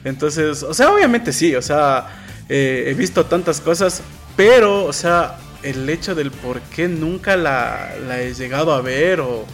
[0.05, 2.07] Entonces, o sea, obviamente sí, o sea,
[2.49, 4.01] eh, he visto tantas cosas,
[4.35, 9.45] pero, o sea, el hecho del por qué nunca la, he llegado a ver o,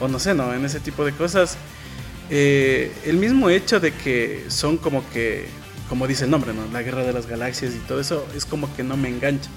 [0.00, 0.54] o no sé, ¿no?
[0.54, 1.56] En ese tipo de cosas,
[2.30, 5.46] eh, el mismo hecho de que son como que,
[5.88, 6.62] como dice el nombre, ¿no?
[6.72, 9.50] La guerra de las galaxias y todo eso, es como que no me engancha.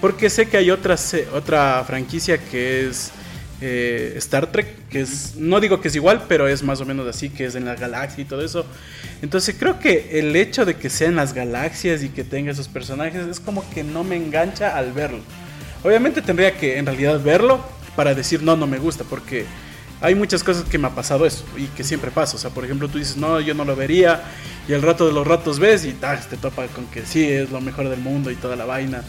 [0.00, 0.96] Porque sé que hay otra,
[1.32, 3.12] otra franquicia que es
[3.60, 7.06] eh, Star Trek, que es, no digo que es igual, pero es más o menos
[7.06, 8.66] así, que es en la galaxia y todo eso.
[9.22, 13.26] Entonces creo que el hecho de que sean las galaxias y que tenga esos personajes
[13.26, 15.20] es como que no me engancha al verlo.
[15.82, 17.64] Obviamente tendría que en realidad verlo
[17.94, 19.46] para decir no, no me gusta, porque
[20.00, 22.36] hay muchas cosas que me ha pasado eso y que siempre pasa.
[22.36, 24.22] O sea, por ejemplo, tú dices, no, yo no lo vería,
[24.68, 26.28] y al rato de los ratos ves y ¡tas!
[26.28, 29.02] te topa con que sí, es lo mejor del mundo y toda la vaina.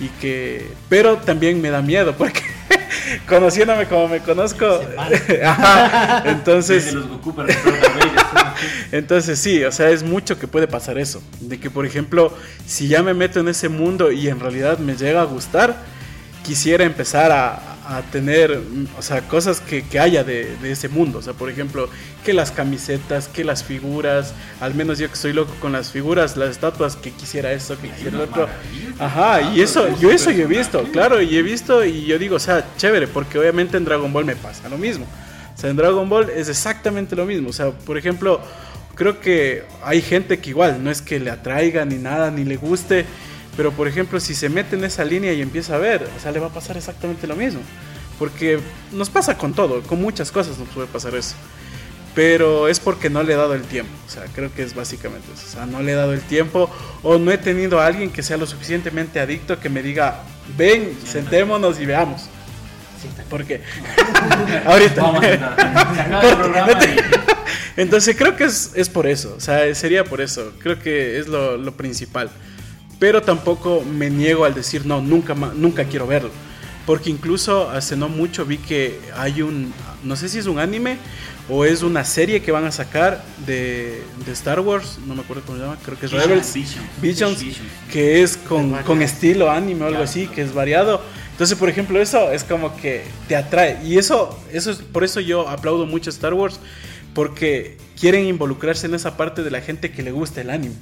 [0.00, 0.66] Y que.
[0.88, 2.42] Pero también me da miedo, porque
[3.28, 4.66] conociéndome como me conozco.
[5.44, 6.92] Ajá, entonces.
[6.92, 7.34] Los Goku
[8.92, 11.22] Entonces sí, o sea, es mucho que puede pasar eso.
[11.40, 14.96] De que, por ejemplo, si ya me meto en ese mundo y en realidad me
[14.96, 15.76] llega a gustar,
[16.42, 17.60] quisiera empezar a,
[17.92, 18.60] a tener,
[18.98, 21.18] o sea, cosas que, que haya de, de ese mundo.
[21.18, 21.88] O sea, por ejemplo,
[22.24, 26.36] que las camisetas, que las figuras, al menos yo que soy loco con las figuras,
[26.36, 28.48] las estatuas, que quisiera eso, que quisiera lo otro.
[28.98, 32.36] Ajá, y eso, yo eso yo he visto, claro, y he visto y yo digo,
[32.36, 35.06] o sea, chévere, porque obviamente en Dragon Ball me pasa lo mismo.
[35.54, 37.50] O sea, en Dragon Ball es exactamente lo mismo.
[37.50, 38.40] O sea, por ejemplo,
[38.94, 42.56] creo que hay gente que igual no es que le atraiga ni nada, ni le
[42.56, 43.04] guste,
[43.56, 46.32] pero por ejemplo, si se mete en esa línea y empieza a ver, o sea,
[46.32, 47.60] le va a pasar exactamente lo mismo.
[48.18, 48.60] Porque
[48.92, 51.34] nos pasa con todo, con muchas cosas nos puede pasar eso.
[52.14, 53.92] Pero es porque no le he dado el tiempo.
[54.06, 55.44] O sea, creo que es básicamente eso.
[55.46, 56.70] O sea, no le he dado el tiempo
[57.02, 60.22] o no he tenido a alguien que sea lo suficientemente adicto que me diga,
[60.56, 62.28] ven, sentémonos y veamos.
[63.30, 63.60] Porque
[64.64, 65.56] ahorita.
[67.76, 71.26] Entonces creo que es, es por eso, o sea, sería por eso, creo que es
[71.26, 72.30] lo, lo principal.
[73.02, 76.30] Pero tampoco me niego al decir no, nunca, nunca quiero verlo.
[76.86, 80.98] Porque incluso hace no mucho vi que hay un, no sé si es un anime
[81.48, 85.42] o es una serie que van a sacar de, de Star Wars, no me acuerdo
[85.44, 86.54] cómo se llama, creo que es Rebels.
[86.54, 86.84] Vision.
[87.02, 87.66] Visions, Vision.
[87.90, 88.86] que es con, variado.
[88.86, 90.04] con estilo anime o algo Claro.
[90.04, 91.02] así, que es variado.
[91.32, 93.80] Entonces, por ejemplo, eso es como que te atrae.
[93.84, 96.60] Y eso, eso es, por eso yo aplaudo mucho a Star Wars,
[97.14, 100.74] porque quieren involucrarse en esa parte de la gente que le gusta el anime.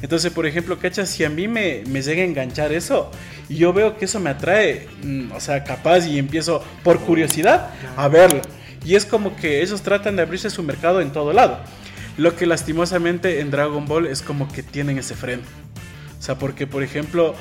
[0.00, 1.08] Entonces, por ejemplo, ¿cachas?
[1.10, 3.10] Si a mí me, me llega a enganchar eso
[3.48, 7.70] y yo veo que eso me atrae, mm, o sea, capaz y empiezo por curiosidad
[7.96, 8.40] a verlo.
[8.84, 11.60] Y es como que ellos tratan de abrirse su mercado en todo lado.
[12.16, 15.42] Lo que lastimosamente en Dragon Ball es como que tienen ese freno.
[16.18, 17.34] O sea, porque por ejemplo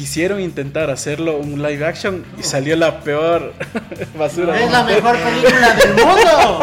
[0.00, 3.52] quisieron intentar hacerlo un live action y salió la peor
[4.18, 4.58] basura.
[4.58, 6.60] Es la mejor película del mundo.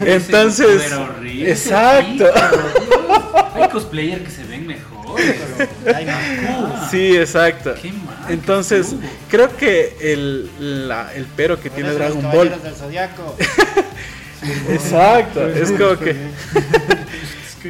[0.00, 1.50] Entonces, horrible.
[1.50, 2.26] exacto.
[2.34, 4.92] Pero, Hay cosplayer que se ven mejor.
[5.06, 6.90] No.
[6.90, 7.72] Sí, exacto.
[7.80, 8.96] Qué mal, Entonces, qué
[9.30, 10.50] creo que el,
[10.86, 12.52] la- el pero que Por tiene Dragon Ball.
[14.68, 16.14] Exacto, es como que.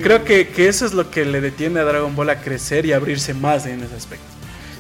[0.03, 2.93] Creo que, que eso es lo que le detiene a Dragon Ball a crecer y
[2.93, 4.27] abrirse más en ese aspecto.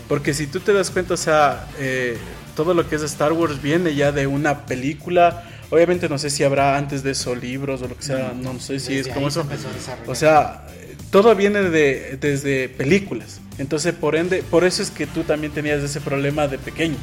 [0.09, 2.16] Porque si tú te das cuenta, o sea, eh,
[2.55, 5.44] todo lo que es Star Wars viene ya de una película.
[5.70, 8.79] Obviamente no sé si habrá antes de eso libros o lo que sea, no sé
[8.79, 9.68] si es Desde como ahí se eso.
[10.07, 10.66] O sea,
[11.11, 13.40] todo viene de, desde películas.
[13.59, 16.96] Entonces, por ende, por eso es que tú también tenías ese problema de pequeño.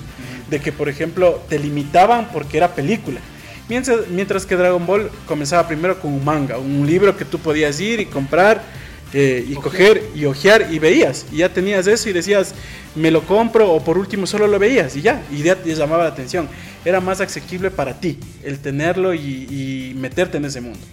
[0.49, 3.19] De que, por ejemplo, te limitaban porque era película.
[3.71, 7.79] Mientras, mientras que Dragon Ball comenzaba primero con un manga, un libro que tú podías
[7.79, 8.61] ir y comprar
[9.13, 11.25] eh, y coger y ojear y veías.
[11.31, 12.53] Y ya tenías eso y decías,
[12.95, 15.23] me lo compro o por último solo lo veías y ya.
[15.31, 16.49] Y ya te llamaba la atención.
[16.83, 20.85] Era más asequible para ti el tenerlo y, y meterte en ese mundo.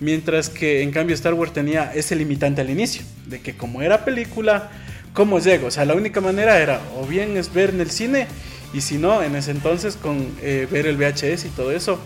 [0.00, 4.06] Mientras que en cambio Star Wars tenía ese limitante al inicio, de que como era
[4.06, 4.70] película,
[5.12, 5.66] ¿cómo llego?
[5.66, 8.26] O sea, la única manera era o bien es ver en el cine
[8.72, 11.98] y si no, en ese entonces con eh, ver el VHS y todo eso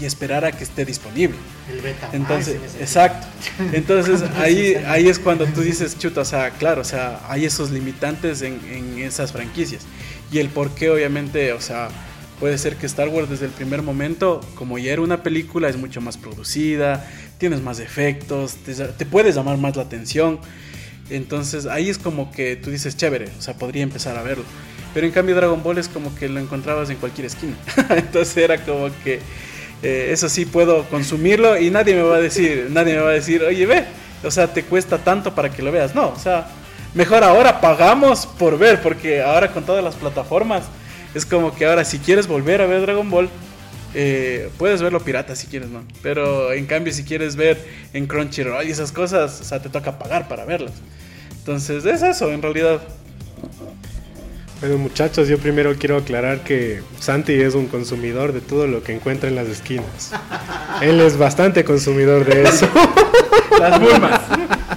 [0.00, 1.36] y esperar a que esté disponible.
[1.70, 2.10] El beta.
[2.12, 3.26] Entonces, me exacto.
[3.72, 7.70] Entonces ahí, ahí es cuando tú dices, chuta, o sea, claro, o sea, hay esos
[7.70, 9.82] limitantes en, en esas franquicias.
[10.32, 11.88] Y el por qué, obviamente, o sea,
[12.40, 15.76] puede ser que Star Wars desde el primer momento, como ya era una película, es
[15.76, 20.40] mucho más producida, tienes más efectos, te, te puedes llamar más la atención.
[21.10, 24.44] Entonces ahí es como que tú dices, chévere, o sea, podría empezar a verlo.
[24.94, 27.56] Pero en cambio Dragon Ball es como que lo encontrabas en cualquier esquina.
[27.90, 29.20] Entonces era como que
[29.82, 33.14] eh, eso sí puedo consumirlo y nadie me va a decir, nadie me va a
[33.14, 33.84] decir, oye, ve,
[34.22, 35.94] o sea, te cuesta tanto para que lo veas.
[35.94, 36.46] No, o sea,
[36.94, 40.64] mejor ahora pagamos por ver, porque ahora con todas las plataformas
[41.14, 43.28] es como que ahora si quieres volver a ver Dragon Ball,
[43.94, 45.84] eh, puedes verlo pirata si quieres, ¿no?
[46.02, 47.58] Pero en cambio si quieres ver
[47.92, 50.74] en Crunchyroll y esas cosas, o sea, te toca pagar para verlas.
[51.38, 52.80] Entonces es eso, en realidad.
[54.60, 58.94] Bueno, muchachos, yo primero quiero aclarar que Santi es un consumidor de todo lo que
[58.94, 60.12] encuentra en las esquinas.
[60.80, 62.68] Él es bastante consumidor de eso.
[63.60, 64.20] Las bulmas.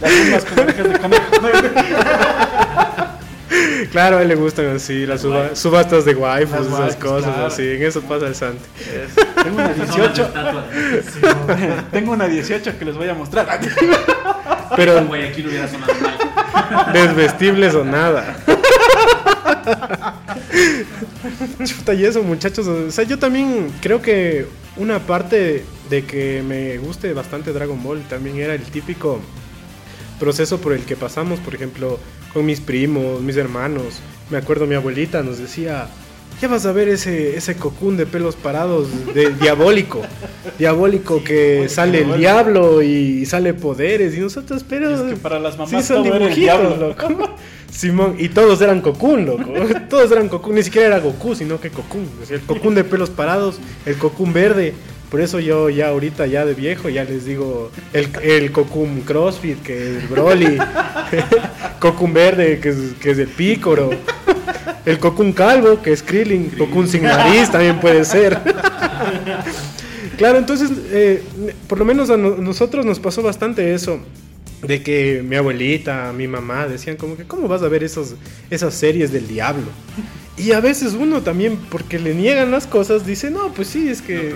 [0.01, 2.23] Las bulmas con de conejo.
[3.91, 7.33] Claro, a él le gustan así las suba- subastas de waifus, Las esas waifus, cosas
[7.33, 7.45] claro.
[7.47, 7.63] así.
[7.63, 8.63] En eso pasa el Santi.
[9.43, 10.29] Tengo una 18.
[11.91, 13.47] Tengo una 18 que les voy a mostrar.
[14.75, 16.93] Pero En Guayaquil hubiera sonado mal.
[16.93, 18.35] desvestibles o nada.
[21.63, 22.67] Chuta, y eso, muchachos.
[22.67, 24.45] O sea, yo también creo que
[24.75, 29.19] una parte de que me guste bastante Dragon Ball también era el típico
[30.19, 31.99] proceso por el que pasamos, por ejemplo,
[32.37, 33.99] con mis primos, mis hermanos.
[34.29, 35.87] Me acuerdo mi abuelita nos decía,
[36.39, 40.03] ya vas a ver ese, ese cocún de pelos parados de diabólico.
[40.59, 44.15] Diabólico que sale el diablo y sale poderes.
[44.15, 44.93] Y nosotros, pero...
[44.93, 46.77] Es que para las Sí, mamás son era el dibujitos, diablo.
[46.89, 47.35] loco.
[47.71, 49.51] Simón, y todos eran Cocoon, loco.
[49.89, 52.07] Todos eran Cocoon, ni siquiera era Goku, sino que Cocoon.
[52.21, 54.75] O sea, el Cocoon de pelos parados, el Cocoon verde.
[55.09, 59.61] Por eso yo ya ahorita, ya de viejo, ya les digo el, el Cocoon CrossFit,
[59.63, 60.57] que es el Broly.
[61.79, 62.69] Cocoon verde, que
[63.11, 63.91] es, el Pícoro.
[64.85, 66.49] El Cocoon calvo, que es Krillin.
[66.57, 68.37] Cocoon sin nariz también puede ser.
[70.17, 71.21] Claro, entonces, eh,
[71.67, 73.99] por lo menos a no- nosotros nos pasó bastante eso.
[74.63, 78.15] De que mi abuelita, mi mamá decían como que, ¿cómo vas a ver esos,
[78.49, 79.65] esas series del diablo?
[80.37, 84.03] Y a veces uno también, porque le niegan las cosas, dice, no, pues sí, es
[84.03, 84.33] que...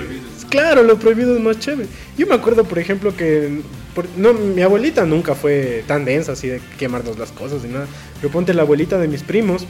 [0.49, 1.87] Claro, lo prohibido es más chévere.
[2.17, 3.61] Yo me acuerdo, por ejemplo, que...
[3.93, 7.85] por- no, mi abuelita nunca fue tan densa así de quemarnos las cosas ni nada.
[8.19, 9.67] Pero ponte la abuelita de mis primos.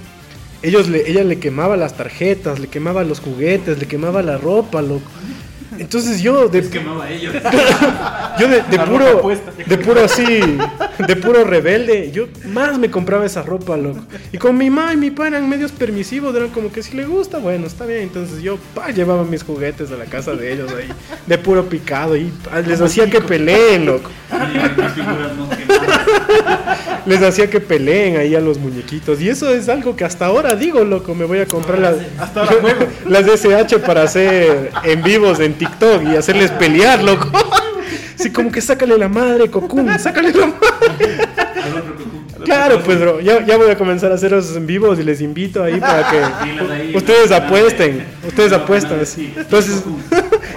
[0.63, 4.82] Ellos le, ella le quemaba las tarjetas, le quemaba los juguetes, le quemaba la ropa,
[4.82, 5.10] loco.
[5.78, 7.34] Entonces yo de, quemaba ellos.
[8.40, 9.52] yo de, puro, puesta.
[9.66, 10.42] de puro así,
[11.08, 14.02] de puro rebelde, yo más me compraba esa ropa, loco.
[14.32, 17.06] Y con mi mamá y mi papá eran medios permisivos, eran como que si le
[17.06, 18.02] gusta, bueno, está bien.
[18.02, 20.90] Entonces yo pa, llevaba mis juguetes a la casa de ellos ahí,
[21.26, 24.10] de puro picado, y pa, les hacía que peleen, loco.
[27.06, 29.20] Les hacía que peleen ahí a los muñequitos.
[29.22, 31.96] Y eso es algo que hasta ahora digo, loco, me voy a comprar las,
[33.08, 37.32] las SH para hacer en vivos en TikTok y hacerles pelear, loco.
[38.20, 41.32] Así como que sácale la madre, Cocoon, sácale la madre.
[42.44, 45.22] Claro, pues bro, ya, ya voy a comenzar a hacer esos en vivos y les
[45.22, 49.34] invito ahí para que ustedes apuesten, ustedes apuestan así.
[49.36, 49.84] Entonces,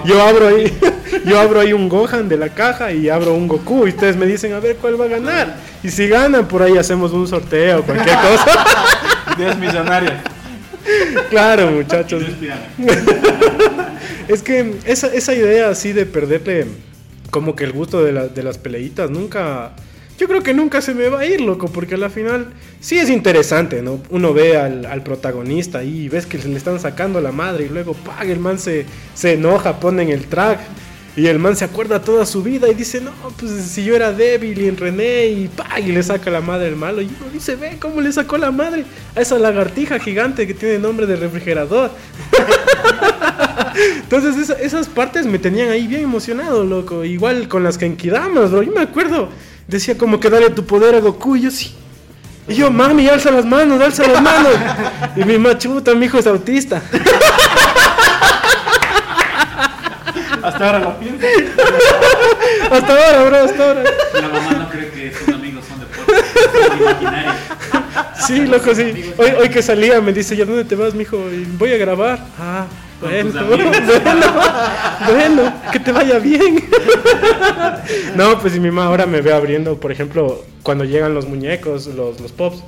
[0.05, 0.71] yo abro ahí,
[1.25, 4.25] yo abro ahí un Gohan de la caja y abro un Goku y ustedes me
[4.25, 5.55] dicen a ver cuál va a ganar.
[5.83, 8.65] Y si ganan, por ahí hacemos un sorteo, cualquier cosa.
[9.37, 10.13] Ideas millonarias.
[11.29, 12.23] Claro, muchachos.
[14.27, 16.65] Es que esa, esa idea así de perderle
[17.29, 19.71] como que el gusto de, la- de las peleitas nunca...
[20.17, 22.47] Yo creo que nunca se me va a ir, loco, porque a la final
[22.79, 23.99] sí es interesante, ¿no?
[24.09, 27.93] Uno ve al, al protagonista y ves que le están sacando la madre y luego,
[27.93, 28.29] ¡pag!
[28.29, 30.59] El man se, se enoja, pone en el track
[31.17, 34.11] y el man se acuerda toda su vida y dice, no, pues si yo era
[34.11, 35.79] débil y entrené y ¡pag!
[35.87, 38.51] Y le saca la madre el malo y uno dice, ve cómo le sacó la
[38.51, 38.83] madre
[39.15, 41.91] a esa lagartija gigante que tiene nombre de refrigerador.
[44.01, 47.03] Entonces esa- esas partes me tenían ahí bien emocionado, loco.
[47.03, 48.61] Igual con las Genkidamas, bro.
[48.63, 49.29] Yo me acuerdo.
[49.67, 51.35] Decía como que dale tu poder a Goku.
[51.35, 51.73] Y yo sí.
[52.47, 54.51] Y yo, mami, alza las manos, alza las manos.
[55.15, 56.81] Y mi machuta, mi hijo es autista.
[60.45, 61.25] Hasta ahora lo pienso.
[62.71, 63.83] Hasta ahora, bro, hasta ahora.
[64.13, 67.35] La mamá no cree que sus amigos son imaginarios.
[68.27, 69.13] Sí, loco, sí.
[69.17, 71.17] Hoy, hoy que salía me dice, ¿ya dónde te vas, mijo?
[71.31, 72.19] Y voy a grabar.
[72.39, 72.65] Ah,
[73.01, 73.71] bueno, bueno,
[75.07, 76.63] bueno, que te vaya bien.
[78.15, 81.87] No, pues y mi mamá ahora me ve abriendo, por ejemplo, cuando llegan los muñecos,
[81.87, 82.63] los, los pops,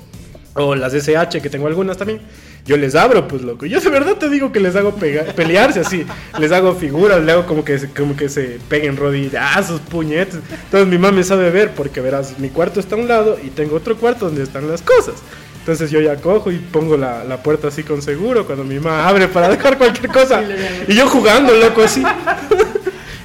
[0.54, 2.22] o las SH, que tengo algunas también.
[2.68, 3.66] Yo les abro, pues loco.
[3.66, 6.06] Yo de verdad te digo que les hago pelearse así.
[6.38, 10.40] Les hago figuras, le hago como que, se- como que se peguen rodillazos, puñetes.
[10.66, 13.50] Entonces mi mamá me sabe ver porque verás, mi cuarto está a un lado y
[13.52, 15.16] tengo otro cuarto donde están las cosas.
[15.60, 19.08] Entonces yo ya cojo y pongo la, la puerta así con seguro cuando mi mamá
[19.08, 20.42] abre para dejar cualquier cosa.
[20.88, 22.04] Y yo jugando, loco, así.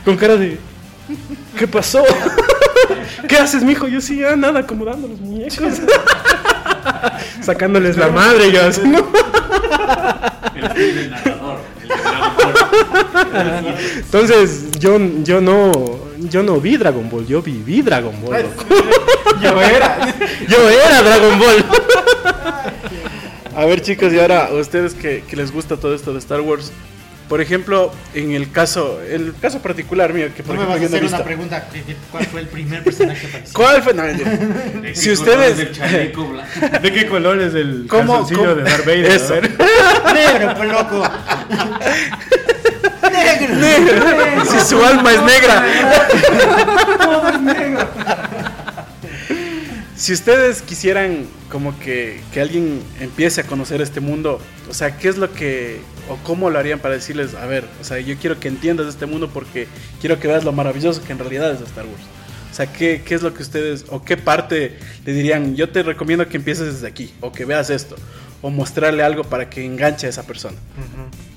[0.05, 0.59] con cara de...
[1.59, 2.03] ¿Qué pasó?
[3.29, 3.87] ¿Qué haces, mijo?
[3.89, 5.59] Yo sí, ah, nada, acomodando los muñecos.
[7.43, 9.07] Sacándoles la madre, yo así, ¿no?
[10.77, 11.59] El narrador.
[13.35, 13.75] El.
[13.99, 15.73] Entonces, yo, yo no
[16.31, 18.47] yo no vi Dragon Ball, yo viví Dragon Ball.
[19.43, 20.15] Yo era.
[20.49, 21.65] Yo era Dragon Ball.
[23.55, 26.41] A ver chicos, y ahora a ustedes que, que les gusta todo esto de Star
[26.41, 26.73] Wars,
[27.33, 30.77] por ejemplo, en el caso, el caso particular mío, que por No me ejemplo vas
[30.77, 31.25] a yo no he hacer una visto.
[31.25, 31.67] pregunta.
[31.73, 33.55] ¿qué- qué- ¿Cuál fue el primer personaje que apareció?
[33.55, 33.95] ¿Cuál fue?
[33.95, 34.03] No.
[34.83, 36.83] ¿De Si ustedes- es?
[36.83, 39.07] ¿De qué color es el ¿Cómo- calzoncillo cómo- de Darth Vader?
[39.07, 39.35] Eso.
[40.13, 41.11] Negro, pues loco.
[44.51, 45.65] si su alma es negra.
[50.03, 55.07] Si ustedes quisieran como que, que alguien empiece a conocer este mundo, o sea, ¿qué
[55.07, 58.41] es lo que, o cómo lo harían para decirles, a ver, o sea, yo quiero
[58.41, 59.69] que entiendas este mundo porque
[60.01, 62.03] quiero que veas lo maravilloso que en realidad es Star Wars?
[62.51, 65.85] O sea, ¿qué, qué es lo que ustedes, o qué parte le dirían, yo te
[65.85, 67.95] recomiendo que empieces desde aquí, o que veas esto,
[68.41, 70.57] o mostrarle algo para que enganche a esa persona?
[70.77, 71.32] Sea,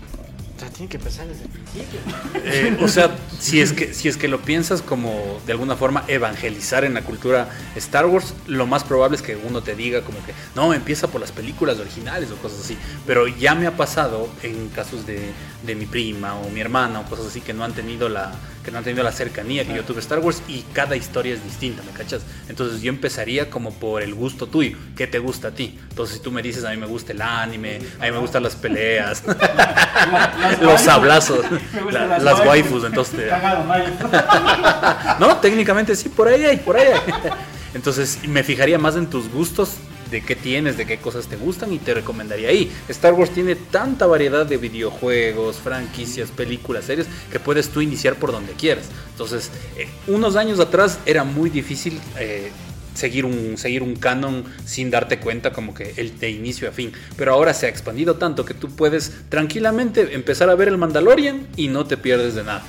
[0.76, 2.00] tiene que empezar desde el principio.
[2.44, 6.04] Eh, o sea, si es, que, si es que lo piensas como de alguna forma
[6.08, 10.24] evangelizar en la cultura Star Wars, lo más probable es que uno te diga como
[10.26, 12.78] que no, empieza por las películas originales o cosas así.
[13.08, 15.32] Pero ya me ha pasado en casos de,
[15.64, 18.34] de mi prima o mi hermana o cosas así que no han tenido la
[18.66, 21.36] que no han tenido la cercanía que yo tuve a Star Wars y cada historia
[21.36, 22.24] es distinta, ¿me cachas?
[22.50, 25.78] Entonces yo empezaría como por el gusto tuyo, ¿qué te gusta a ti?
[25.90, 28.42] Entonces si tú me dices a mí me gusta el anime, a mí me gustan
[28.44, 29.22] las peleas,
[30.62, 31.46] los sablazos,
[31.92, 32.84] la- las las waifus.
[32.86, 33.30] entonces te-
[35.20, 37.32] no, técnicamente sí, por ahí hay, por ahí hay.
[37.74, 39.72] Entonces me fijaría más en tus gustos,
[40.16, 42.72] de qué tienes, de qué cosas te gustan y te recomendaría ahí.
[42.88, 48.32] Star Wars tiene tanta variedad de videojuegos, franquicias, películas, series, que puedes tú iniciar por
[48.32, 48.86] donde quieras.
[49.12, 52.00] Entonces, eh, unos años atrás era muy difícil...
[52.18, 52.52] eh,
[52.96, 56.94] Seguir un, seguir un canon sin darte cuenta como que el de inicio a fin.
[57.18, 61.46] Pero ahora se ha expandido tanto que tú puedes tranquilamente empezar a ver el Mandalorian
[61.58, 62.64] y no te pierdes de nada.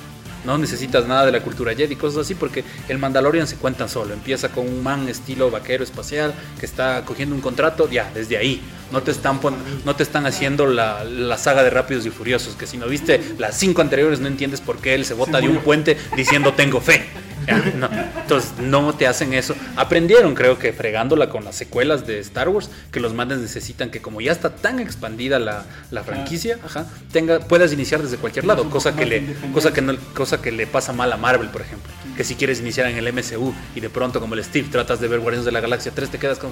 [0.47, 4.13] No necesitas nada de la cultura Jedi, cosas así, porque el Mandalorian se cuenta solo.
[4.13, 8.61] Empieza con un man estilo vaquero espacial que está cogiendo un contrato, ya, desde ahí.
[8.93, 9.41] No te están,
[9.83, 13.21] no te están haciendo la, la saga de Rápidos y Furiosos, que si no viste
[13.37, 16.79] las cinco anteriores no entiendes por qué él se bota de un puente diciendo tengo
[16.79, 17.05] fe.
[17.47, 17.89] Ya, no.
[18.21, 19.55] Entonces no te hacen eso.
[19.75, 24.01] Aprendieron, creo que fregándola con las secuelas de Star Wars, que los mandes necesitan que
[24.01, 28.69] como ya está tan expandida la, la franquicia, ajá, tenga, puedas iniciar desde cualquier lado,
[28.69, 29.23] cosa que le,
[29.53, 31.91] cosa que no, cosa que le pasa mal a Marvel, por ejemplo.
[32.17, 35.07] Que si quieres iniciar en el MCU y de pronto como el Steve tratas de
[35.07, 36.47] ver Guardianes de la Galaxia 3, te quedas que,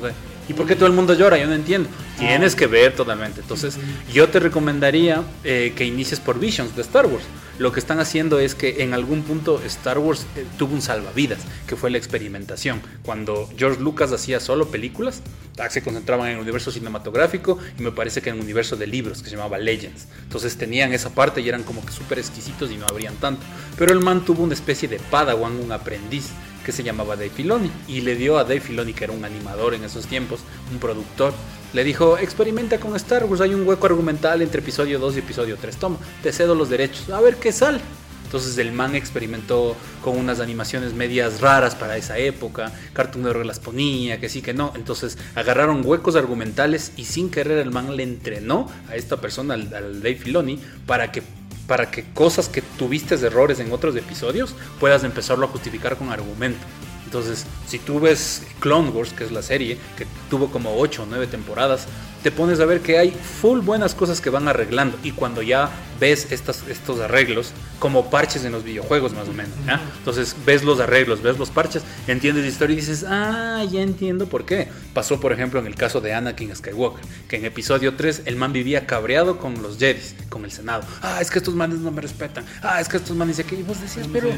[0.48, 1.38] ¿y por qué todo el mundo llora?
[1.38, 1.90] Yo no entiendo.
[2.20, 3.42] Tienes que ver totalmente.
[3.42, 3.78] Entonces,
[4.14, 7.26] yo te recomendaría eh, que inicies por Visions de Star Wars.
[7.58, 11.40] Lo que están haciendo es que en algún punto Star Wars eh, tuvo un salvavidas,
[11.68, 12.82] que fue la experimentación.
[13.04, 15.22] Cuando George Lucas hacía solo películas,
[15.58, 18.88] ah, se concentraban en el universo cinematográfico y me parece que en el universo de
[18.88, 20.08] libros, que se llamaba Legends.
[20.24, 23.46] Entonces tenían esa parte y eran como que súper exquisitos y no abrían tanto.
[23.78, 26.30] Pero el man tuvo una especie de padawan, un aprendiz,
[26.66, 27.72] que se llamaba Dave Filoni.
[27.88, 30.42] Y le dio a Dave Filoni, que era un animador en esos tiempos,
[30.72, 31.34] un productor,
[31.74, 35.58] le dijo, experimenta con Star Wars, hay un hueco argumental entre episodio 2 y episodio
[35.60, 37.80] 3, toma, te cedo los derechos, a ver qué sale.
[38.24, 43.60] Entonces el man experimentó con unas animaciones medias raras para esa época, Cartoon Network las
[43.60, 44.72] ponía, que sí, que no.
[44.76, 49.74] Entonces agarraron huecos argumentales y sin querer el man le entrenó a esta persona, al,
[49.74, 51.24] al Dave Filoni, para que
[51.68, 56.66] para que cosas que tuviste errores en otros episodios puedas empezarlo a justificar con argumento.
[57.06, 61.06] Entonces, si tú ves Clone Wars, que es la serie, que tuvo como 8 o
[61.06, 61.88] 9 temporadas,
[62.24, 64.98] te pones a ver que hay full buenas cosas que van arreglando.
[65.04, 65.70] Y cuando ya
[66.00, 69.54] ves estas, estos arreglos, como parches en los videojuegos más o menos.
[69.98, 74.28] Entonces ves los arreglos, ves los parches, entiendes la historia y dices, ah, ya entiendo
[74.28, 74.70] por qué.
[74.94, 78.54] Pasó, por ejemplo, en el caso de Anakin Skywalker, que en episodio 3 el man
[78.54, 80.84] vivía cabreado con los Jedis, con el Senado.
[81.02, 82.46] Ah, es que estos manes no me respetan.
[82.62, 83.40] Ah, es que estos manes...
[83.40, 84.30] Y vos decías, pero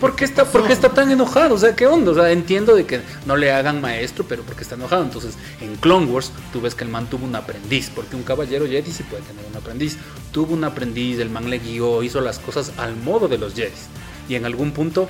[0.00, 1.54] ¿por qué, está, ¿por qué está tan enojado?
[1.54, 2.12] O sea, ¿qué onda?
[2.12, 5.02] O sea, entiendo de que no le hagan maestro, pero porque está enojado.
[5.02, 8.66] Entonces, en Clone Wars, tú ves que el man tuvo un aprendiz, porque un caballero
[8.66, 9.98] Jedi sí puede tener un aprendiz.
[10.36, 13.86] Tuvo un aprendiz, el man le guió, hizo las cosas al modo de los Jedis.
[14.28, 15.08] Y en algún punto,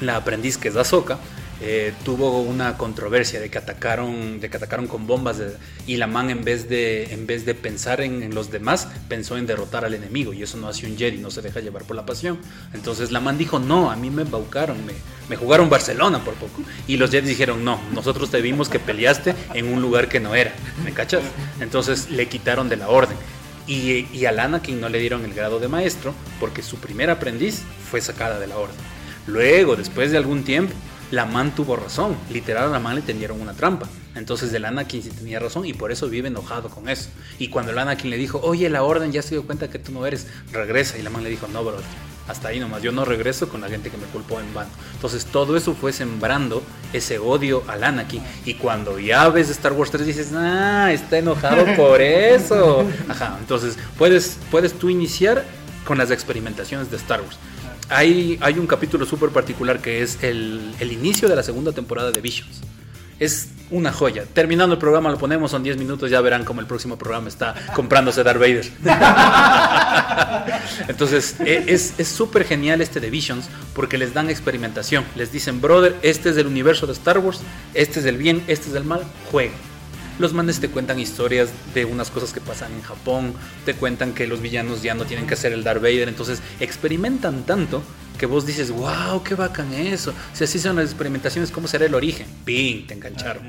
[0.00, 1.18] la aprendiz que es Ahsoka,
[1.60, 5.38] eh, tuvo una controversia de que atacaron, de que atacaron con bombas
[5.84, 9.36] y la man en vez de, en vez de pensar en, en los demás, pensó
[9.36, 11.96] en derrotar al enemigo y eso no hace un Jedi, no se deja llevar por
[11.96, 12.38] la pasión.
[12.72, 14.92] Entonces la man dijo, no, a mí me embaucaron, me,
[15.28, 16.62] me jugaron Barcelona por poco.
[16.86, 20.36] Y los Jedi dijeron, no, nosotros te vimos que peleaste en un lugar que no
[20.36, 20.54] era,
[20.84, 21.24] ¿me cachas?
[21.58, 23.16] Entonces le quitaron de la orden.
[23.66, 27.62] Y, y a Anakin no le dieron el grado de maestro porque su primer aprendiz
[27.90, 28.76] fue sacada de la orden.
[29.26, 30.74] Luego, después de algún tiempo,
[31.12, 32.16] la man tuvo razón.
[32.30, 33.88] Literal, a la man le tendieron una trampa.
[34.14, 37.10] Entonces el Anakin sí tenía razón y por eso vive enojado con eso.
[37.38, 39.92] Y cuando el Anakin le dijo, oye, la orden ya se dio cuenta que tú
[39.92, 40.98] no eres, regresa.
[40.98, 41.84] Y la man le dijo, no, brother,
[42.28, 42.82] hasta ahí nomás.
[42.82, 44.70] Yo no regreso con la gente que me culpó en vano.
[44.94, 46.62] Entonces todo eso fue sembrando
[46.92, 48.22] ese odio al Anakin.
[48.44, 52.84] Y cuando ya ves Star Wars 3 dices, ah, está enojado por eso.
[53.08, 55.44] Ajá, entonces puedes, puedes tú iniciar
[55.84, 57.36] con las experimentaciones de Star Wars.
[57.88, 62.10] Hay, hay un capítulo súper particular que es el, el inicio de la segunda temporada
[62.10, 62.62] de Visions.
[63.22, 64.24] Es una joya.
[64.34, 67.54] Terminando el programa lo ponemos, son 10 minutos, ya verán cómo el próximo programa está
[67.72, 68.68] comprándose Darth Vader.
[70.88, 73.44] Entonces, e- es súper genial este de Visions
[73.74, 75.04] porque les dan experimentación.
[75.14, 77.42] Les dicen, brother, este es el universo de Star Wars,
[77.74, 79.52] este es el bien, este es el mal, juega.
[80.18, 84.26] Los manes te cuentan historias de unas cosas que pasan en Japón, te cuentan que
[84.26, 87.82] los villanos ya no tienen que hacer el Darth Vader, entonces experimentan tanto
[88.22, 90.14] que vos dices, wow, qué bacán eso.
[90.32, 92.24] Si así son las experimentaciones, ¿cómo será el origen?
[92.44, 92.86] ¡Ping!
[92.86, 93.42] Te engancharon.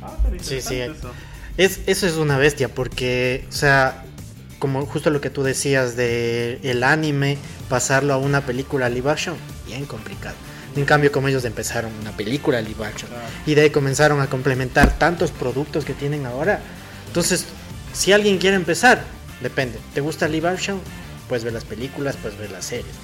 [0.00, 0.76] Ah, Sí, sí.
[0.76, 1.10] interesante eso.
[1.58, 4.04] Es, eso es una bestia, porque, o sea,
[4.58, 7.36] como justo lo que tú decías de el anime,
[7.68, 9.36] pasarlo a una película live action,
[9.66, 10.34] bien complicado.
[10.74, 13.10] En cambio, como ellos empezaron una película live action
[13.44, 16.62] y de ahí comenzaron a complementar tantos productos que tienen ahora.
[17.06, 17.44] Entonces,
[17.92, 19.04] si alguien quiere empezar,
[19.42, 19.78] depende.
[19.92, 20.80] ¿Te gusta live action?
[21.28, 22.94] Puedes ver las películas, puedes ver las series.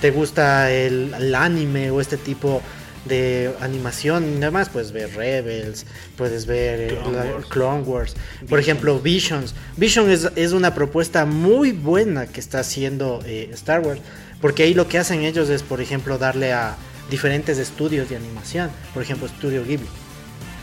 [0.00, 2.62] ¿Te gusta el, el anime o este tipo
[3.04, 4.68] de animación y demás?
[4.68, 5.86] Puedes ver Rebels,
[6.16, 7.46] puedes ver eh, Clone la- Wars.
[7.46, 8.16] Clone Wars.
[8.48, 9.54] Por ejemplo, Visions.
[9.76, 14.00] Vision es, es una propuesta muy buena que está haciendo eh, Star Wars.
[14.40, 16.76] Porque ahí lo que hacen ellos es, por ejemplo, darle a
[17.10, 18.70] diferentes estudios de animación.
[18.94, 19.86] Por ejemplo, Studio Ghibli.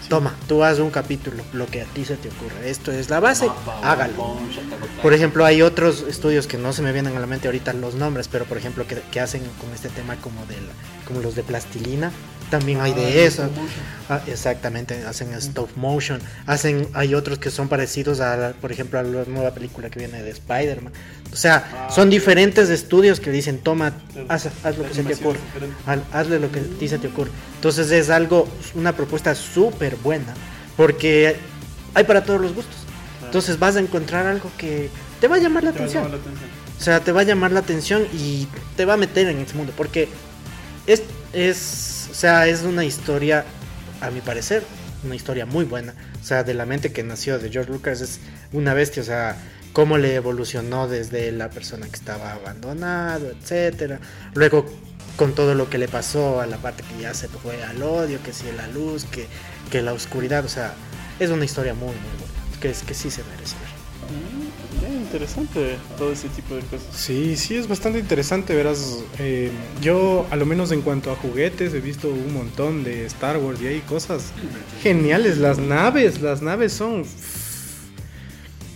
[0.10, 2.70] Toma, tú haz un capítulo, lo que a ti se te ocurre.
[2.70, 3.47] Esto es la base,
[3.84, 4.14] hágalo.
[5.01, 7.95] Por ejemplo, hay otros estudios que no se me vienen a la mente ahorita los
[7.95, 10.74] nombres, pero por ejemplo que, que hacen con este tema como de la-
[11.08, 12.12] como los de plastilina,
[12.50, 13.50] también hay de eso.
[14.08, 19.00] Ah, exactamente, hacen stop motion, hacen hay otros que son parecidos a, la- por ejemplo,
[19.00, 20.93] a la nueva película que viene de Spider-Man.
[21.34, 23.93] O sea, son diferentes estudios que dicen, "Toma,
[24.30, 25.39] haz, haz lo que se te ocurre."
[25.88, 27.32] Haz- hazle lo que a ti se te ocurre.
[27.56, 30.34] Entonces es algo, una propuesta súper buena,
[30.78, 31.36] porque
[31.96, 32.76] hay para todos los gustos.
[33.24, 34.89] Entonces vas a encontrar algo que
[35.20, 36.04] te va a llamar la Te va a atención.
[36.04, 36.50] llamar la atención.
[36.80, 39.56] O sea, te va a llamar la atención y te va a meter en ese
[39.56, 40.10] mundo, porque
[40.86, 41.02] es,
[41.34, 43.45] es, sea, es una historia,
[44.01, 44.63] a mi parecer,
[45.03, 45.93] una historia muy buena.
[46.22, 48.20] O sea, de la mente que nació de George Lucas es
[48.53, 49.38] una bestia, o sea,
[49.74, 53.99] cómo le evolucionó desde la persona que estaba abandonado, etcétera.
[54.34, 54.66] Luego
[55.18, 58.22] con todo lo que le pasó a la parte que ya se fue al odio,
[58.24, 59.28] que si la luz, que,
[59.70, 60.74] que la oscuridad, o sea,
[61.20, 63.55] es una historia muy, muy buena, que, es, que sí se merece
[65.16, 66.88] interesante todo ese tipo de cosas.
[66.93, 68.99] Sí, sí, es bastante interesante, verás.
[69.20, 69.49] eh,
[69.82, 73.62] yo, a lo menos en cuanto a juguetes, he visto un montón de Star Wars
[73.62, 74.32] y hay cosas
[74.82, 75.38] geniales.
[75.38, 77.06] Las naves, las naves son...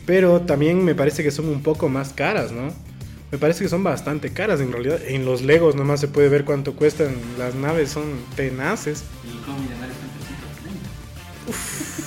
[0.05, 2.73] Pero también me parece que son un poco más caras, ¿no?
[3.31, 4.99] Me parece que son bastante caras en realidad.
[5.05, 7.15] En los Legos nomás se puede ver cuánto cuestan.
[7.37, 8.05] Las naves son
[8.35, 9.03] tenaces.
[9.23, 9.67] Y está en
[11.45, 11.98] 330.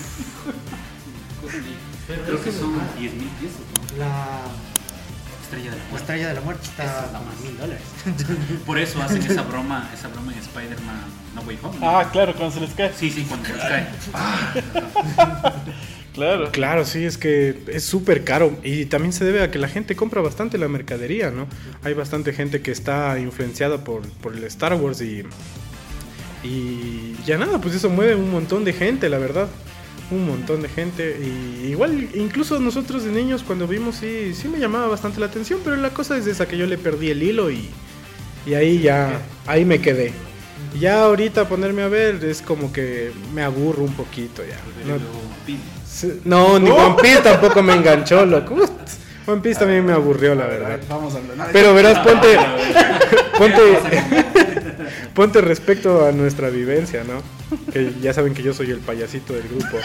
[2.06, 3.98] Creo que son 10 mil pesos, ¿no?
[3.98, 4.40] La
[5.52, 5.96] Estrella de la muerte.
[5.96, 7.82] estrella de la muerte está es a mil dólares.
[8.66, 11.78] Por eso hacen esa broma, esa broma en Spider-Man No Way Home.
[11.78, 11.90] ¿no?
[11.90, 12.90] Ah, claro, cuando se les cae.
[12.96, 13.86] Sí, sí, cuando se les cae.
[16.12, 16.50] Claro.
[16.52, 19.96] Claro, sí, es que es súper caro y también se debe a que la gente
[19.96, 21.46] compra bastante la mercadería, ¿no?
[21.84, 25.24] Hay bastante gente que está influenciada por, por el Star Wars y,
[26.44, 29.48] y ya nada, pues eso mueve un montón de gente, la verdad.
[30.10, 34.58] Un montón de gente y igual incluso nosotros de niños cuando vimos sí, sí me
[34.58, 37.50] llamaba bastante la atención, pero la cosa es esa que yo le perdí el hilo
[37.50, 37.70] y,
[38.46, 40.12] y ahí ya, ahí me quedé.
[40.78, 44.56] Ya ahorita ponerme a ver es como que me aburro un poquito ya.
[44.86, 44.98] No-
[45.86, 48.54] Sí, No, ni One Piece tampoco me enganchó, loco.
[49.26, 50.80] One Piece también me aburrió, la verdad.
[50.88, 51.50] Vamos a hablar.
[51.52, 52.36] Pero verás, ponte,
[53.38, 53.62] ponte,
[55.14, 57.22] ponte respecto a nuestra vivencia, ¿no?
[57.72, 59.78] Que ya saben que yo soy el payasito del grupo.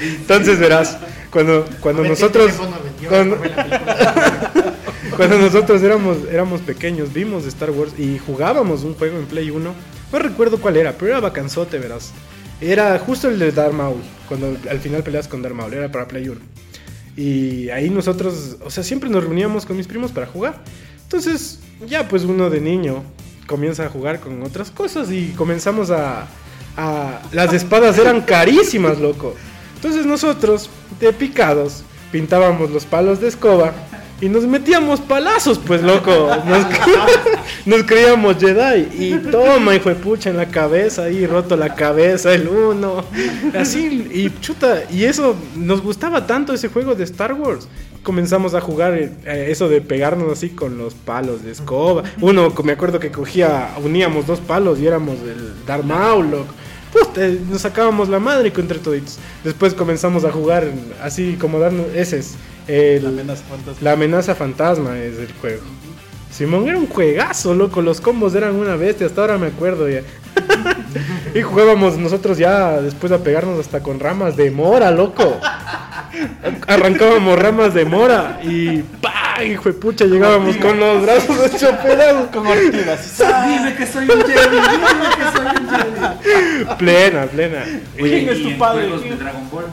[0.00, 0.96] Entonces verás,
[1.30, 2.52] cuando, cuando A ver, ¿qué nosotros,
[5.16, 9.74] cuando nosotros éramos, éramos pequeños, vimos Star Wars y jugábamos un juego en Play 1.
[10.12, 12.12] No recuerdo cuál era, pero era bacanzote, verás.
[12.60, 16.08] Era justo el de Darth Maul, cuando al final peleas con Darth Maul, era para
[16.08, 16.40] Play 1.
[17.16, 20.62] Y ahí nosotros, o sea, siempre nos reuníamos con mis primos para jugar.
[21.02, 23.02] Entonces, ya pues uno de niño
[23.46, 26.26] comienza a jugar con otras cosas y comenzamos a...
[27.32, 29.34] las espadas eran carísimas, loco.
[29.76, 30.70] Entonces nosotros,
[31.00, 33.72] de picados, pintábamos los palos de escoba
[34.20, 36.10] y nos metíamos palazos, pues loco.
[36.46, 36.66] Nos,
[37.66, 42.32] nos creíamos Jedi y toma, hijo de pucha, en la cabeza, ahí roto la cabeza,
[42.32, 43.04] el uno.
[43.54, 47.68] Así, y chuta, y eso, nos gustaba tanto ese juego de Star Wars.
[48.10, 49.10] Comenzamos a jugar eh,
[49.50, 52.04] eso de pegarnos así con los palos de escoba.
[52.20, 56.44] Uno, me acuerdo que cogía, uníamos dos palos y éramos el Darth Maul,
[57.50, 59.18] nos sacábamos la madre contra toditos.
[59.42, 60.68] Después comenzamos a jugar
[61.02, 62.36] así como darnos ese es
[62.68, 63.78] el- La amenaza fantasma.
[63.82, 65.62] la amenaza fantasma es el juego.
[66.30, 67.82] Simón era un juegazo, loco.
[67.82, 69.08] Los combos eran una bestia.
[69.08, 70.02] Hasta ahora me acuerdo ya.
[71.34, 75.38] y jugábamos nosotros ya después a pegarnos hasta con ramas de mora, loco.
[76.66, 79.44] Arrancábamos ramas de mora y ¡pah!
[79.44, 82.28] Hijo de pucha, llegábamos con los brazos hechos pedazos.
[82.32, 83.18] Con ortigas.
[83.46, 86.74] Dime que soy un Jedi, dime que soy un Jedi.
[86.78, 87.64] Plena, plena.
[87.96, 88.86] ¿Quién es ¿Y tu padre?
[88.88, 89.66] juegos de Dragon Ball?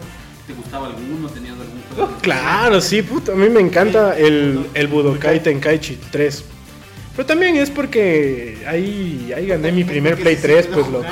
[0.45, 1.29] ¿Te gustaba alguno?
[1.29, 2.17] ¿Tenías algún juego?
[2.21, 3.31] Claro, sí, puto.
[3.31, 6.43] A mí me encanta el, el Budokai Tenkaichi 3.
[7.15, 11.05] Pero también es porque ahí, ahí gané mi primer Play 3, pues loco.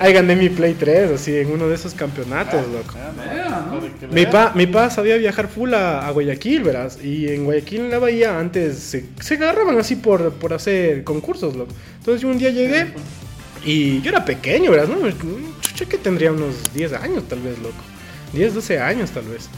[0.00, 2.94] Ahí gané mi Play 3, así, en uno de esos campeonatos, loco.
[3.70, 4.08] ¿no?
[4.10, 6.98] Mi pa, mi pa sabía viajar full a, a Guayaquil, verás.
[7.04, 11.54] Y en Guayaquil, en la bahía, antes se, se agarraban así por, por hacer concursos,
[11.54, 11.74] loco.
[11.98, 12.86] Entonces yo un día llegué
[13.66, 14.96] y yo era pequeño, verás, ¿no?
[15.60, 17.82] Chucha que tendría unos 10 años, tal vez, loco.
[18.32, 19.50] 10, 12 años, tal vez.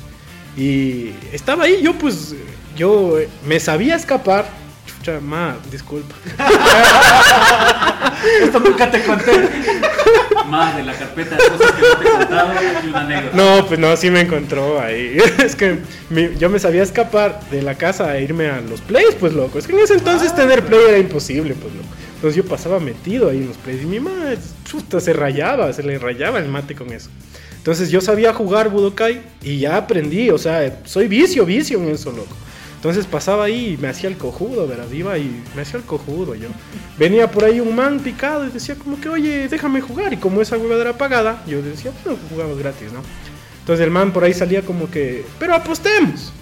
[0.57, 2.35] Y estaba ahí, yo pues,
[2.77, 4.66] yo me sabía escapar.
[5.07, 6.17] Chucha, ma, disculpa.
[8.43, 9.49] Esto nunca te conté.
[10.49, 12.51] Más de la carpeta de cosas que no te he contado
[12.85, 13.37] y una anécdota.
[13.37, 15.17] No, pues no, sí me encontró ahí.
[15.39, 15.79] Es que
[16.11, 19.61] mi- yo me sabía escapar de la casa a irme a los plays, pues loco.
[19.61, 21.89] Es que en ese entonces tener play era imposible, pues loco.
[22.17, 25.85] Entonces yo pasaba metido ahí en los plays y mi madre, chuta, se rayaba, se
[25.85, 27.11] le rayaba el mate con eso.
[27.59, 32.11] Entonces yo sabía jugar Budokai y ya aprendí, o sea, soy vicio, vicio en eso,
[32.11, 32.35] loco.
[32.87, 34.89] Entonces pasaba ahí y me hacía el cojudo, ¿verdad?
[34.93, 36.47] Iba y me hacía el cojudo yo.
[36.97, 40.13] Venía por ahí un man picado y decía como que, oye, déjame jugar.
[40.13, 43.01] Y como esa huevada era pagada, yo decía, bueno, jugamos gratis, ¿no?
[43.59, 46.33] Entonces el man por ahí salía como que, pero apostemos.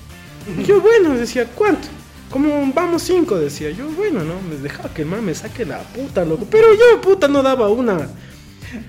[0.67, 1.89] Yo, bueno, decía, ¿cuánto?
[2.31, 4.35] Como vamos cinco, decía yo, bueno, ¿no?
[4.43, 6.47] Me dejaba que el man me saque la puta, loco.
[6.51, 8.11] Pero yo, puta, no daba una.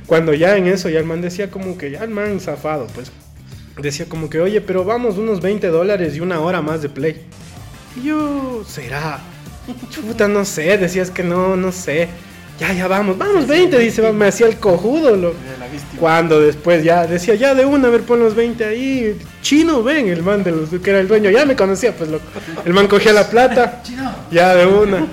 [0.08, 3.14] Cuando ya en eso, ya el man decía como que, ya el man zafado, pues.
[3.82, 7.26] Decía como que, oye, pero vamos unos 20 dólares y una hora más de play.
[7.96, 9.20] Y yo, ¿será?
[9.90, 12.08] Chuta, no sé, decías que no, no sé.
[12.60, 15.36] ya, ya vamos, vamos, 20, dice, me hacía el cojudo, loco.
[16.00, 19.18] Cuando después ya decía, ya de una, a ver, pon los 20 ahí.
[19.42, 22.26] Chino, ven, el man de los, que era el dueño, ya me conocía, pues loco.
[22.64, 23.82] El man cogía la plata,
[24.32, 25.08] ya de una.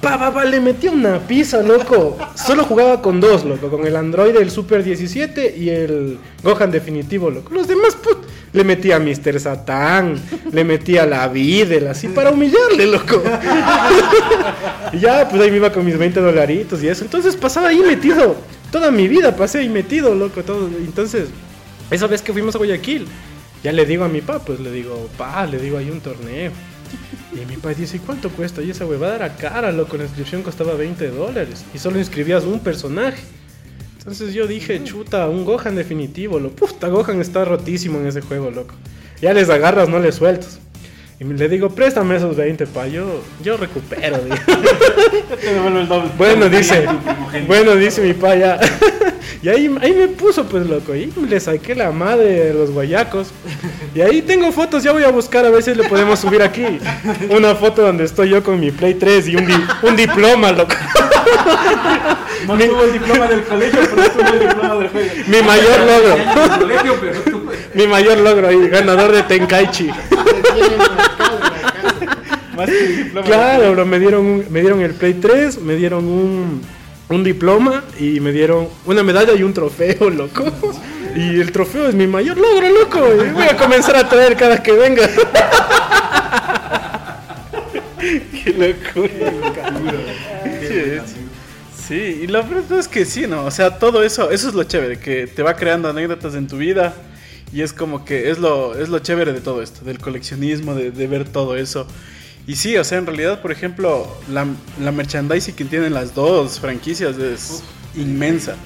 [0.00, 2.16] Pa, pa, pa, le metía una pizza, loco.
[2.34, 3.70] Solo jugaba con dos, loco.
[3.70, 7.52] Con el Android, el Super 17 y el Gohan definitivo, loco.
[7.54, 8.18] Los demás, put,
[8.54, 9.40] le metía a Mr.
[9.40, 10.14] Satan,
[10.52, 13.20] le metía a la Videl, así para humillarle, loco.
[14.92, 17.04] y ya, pues ahí me iba con mis 20 dolaritos y eso.
[17.04, 18.36] Entonces pasaba ahí metido.
[18.70, 20.44] Toda mi vida pasé ahí metido, loco.
[20.44, 20.68] Todo.
[20.68, 21.28] Entonces,
[21.90, 23.08] esa vez que fuimos a Guayaquil,
[23.64, 26.52] ya le digo a mi papá, pues le digo, pa, le digo, hay un torneo.
[27.32, 28.62] Y mi padre dice, ¿cuánto cuesta?
[28.62, 29.96] Y esa huevada era cara, loco.
[29.96, 31.64] La inscripción costaba 20 dólares.
[31.74, 33.20] Y solo inscribías un personaje.
[34.04, 38.50] Entonces yo dije, chuta, un Gohan definitivo, lo puta, Gohan está rotísimo en ese juego,
[38.50, 38.74] loco.
[39.22, 40.58] Ya les agarras, no les sueltas.
[41.18, 44.18] Y le digo, préstame esos 20, pa, yo, yo recupero.
[44.18, 44.36] digo.
[46.18, 46.86] Bueno, dice,
[47.46, 48.60] bueno, dice mi pa, ya.
[49.42, 53.28] Y ahí, ahí me puso, pues, loco, y le saqué la madre de los guayacos.
[53.94, 56.64] Y ahí tengo fotos, ya voy a buscar a ver si le podemos subir aquí.
[57.30, 60.74] Una foto donde estoy yo con mi Play 3 y un, di- un diploma, loco.
[62.46, 65.08] No tuvo el diploma del colegio, pero tuvo el diploma del juego.
[65.28, 66.16] Mi mayor logro.
[66.16, 69.88] del colegio, pero tuvo- Mi mayor logro ahí, ganador de Tenkaichi.
[72.56, 73.26] Más que el diploma.
[73.26, 76.60] Claro, bro, me dieron, un- me dieron el Play 3, me dieron un,
[77.08, 80.44] un diploma y me dieron una medalla y un trofeo, loco.
[81.16, 83.00] Y el trofeo es mi mayor logro, loco.
[83.24, 85.08] Y voy a comenzar a traer cada que venga.
[87.98, 89.10] Qué locura.
[90.74, 91.14] Sí,
[91.88, 93.44] Sí, y lo verdad es que sí, ¿no?
[93.44, 96.56] O sea, todo eso, eso es lo chévere, que te va creando anécdotas en tu
[96.56, 96.94] vida
[97.52, 100.90] y es como que es lo, es lo chévere de todo esto, del coleccionismo, de,
[100.90, 101.86] de ver todo eso.
[102.46, 104.46] Y sí, o sea, en realidad, por ejemplo, la,
[104.80, 107.62] la merchandising que tienen las dos franquicias es
[107.96, 108.56] inmensa.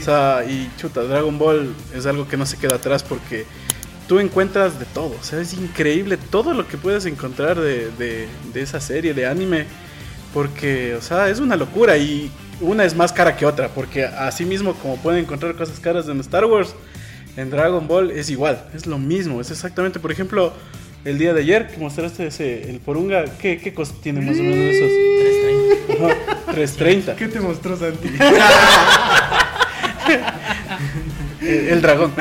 [0.00, 3.44] O sea, y chuta, Dragon Ball es algo que no se queda atrás porque
[4.08, 5.16] tú encuentras de todo.
[5.20, 9.26] O sea, es increíble todo lo que puedes encontrar de, de- de esa serie de
[9.26, 9.66] anime.
[10.34, 12.30] Porque, o sea, es una locura y
[12.60, 13.68] una es más cara que otra.
[13.68, 16.74] Porque así mismo como pueden encontrar cosas caras en Star Wars,
[17.36, 18.62] en Dragon Ball es igual.
[18.74, 19.40] Es lo mismo.
[19.40, 20.52] Es exactamente, por ejemplo,
[21.04, 24.42] el día de ayer que mostraste ese, el Porunga, ¿qué, qué costo tiene más o
[24.42, 24.90] menos de esos?
[26.00, 26.16] Ajá,
[26.52, 27.16] 330.
[27.16, 28.08] ¿Qué te mostró Santi?
[31.44, 32.14] El, el dragón.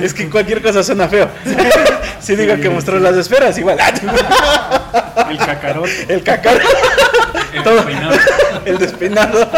[0.00, 1.28] es que cualquier cosa suena feo.
[2.22, 3.78] Si digo que mostró las esferas, igual.
[5.28, 6.06] El cacarote.
[6.08, 6.60] El cacar,
[7.52, 7.84] El Todo.
[7.84, 8.14] peinado.
[8.64, 9.50] el despeinado.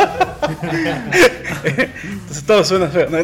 [1.63, 3.07] Entonces todo suena feo.
[3.11, 3.19] ¿no?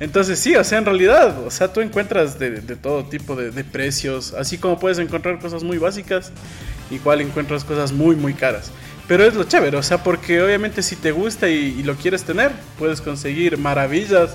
[0.00, 3.52] Entonces sí, o sea, en realidad, o sea, tú encuentras de, de todo tipo de,
[3.52, 6.32] de precios, así como puedes encontrar cosas muy básicas,
[6.90, 8.72] igual encuentras cosas muy, muy caras.
[9.08, 12.24] Pero es lo chévere, o sea, porque obviamente si te gusta y, y lo quieres
[12.24, 14.30] tener, puedes conseguir maravillas,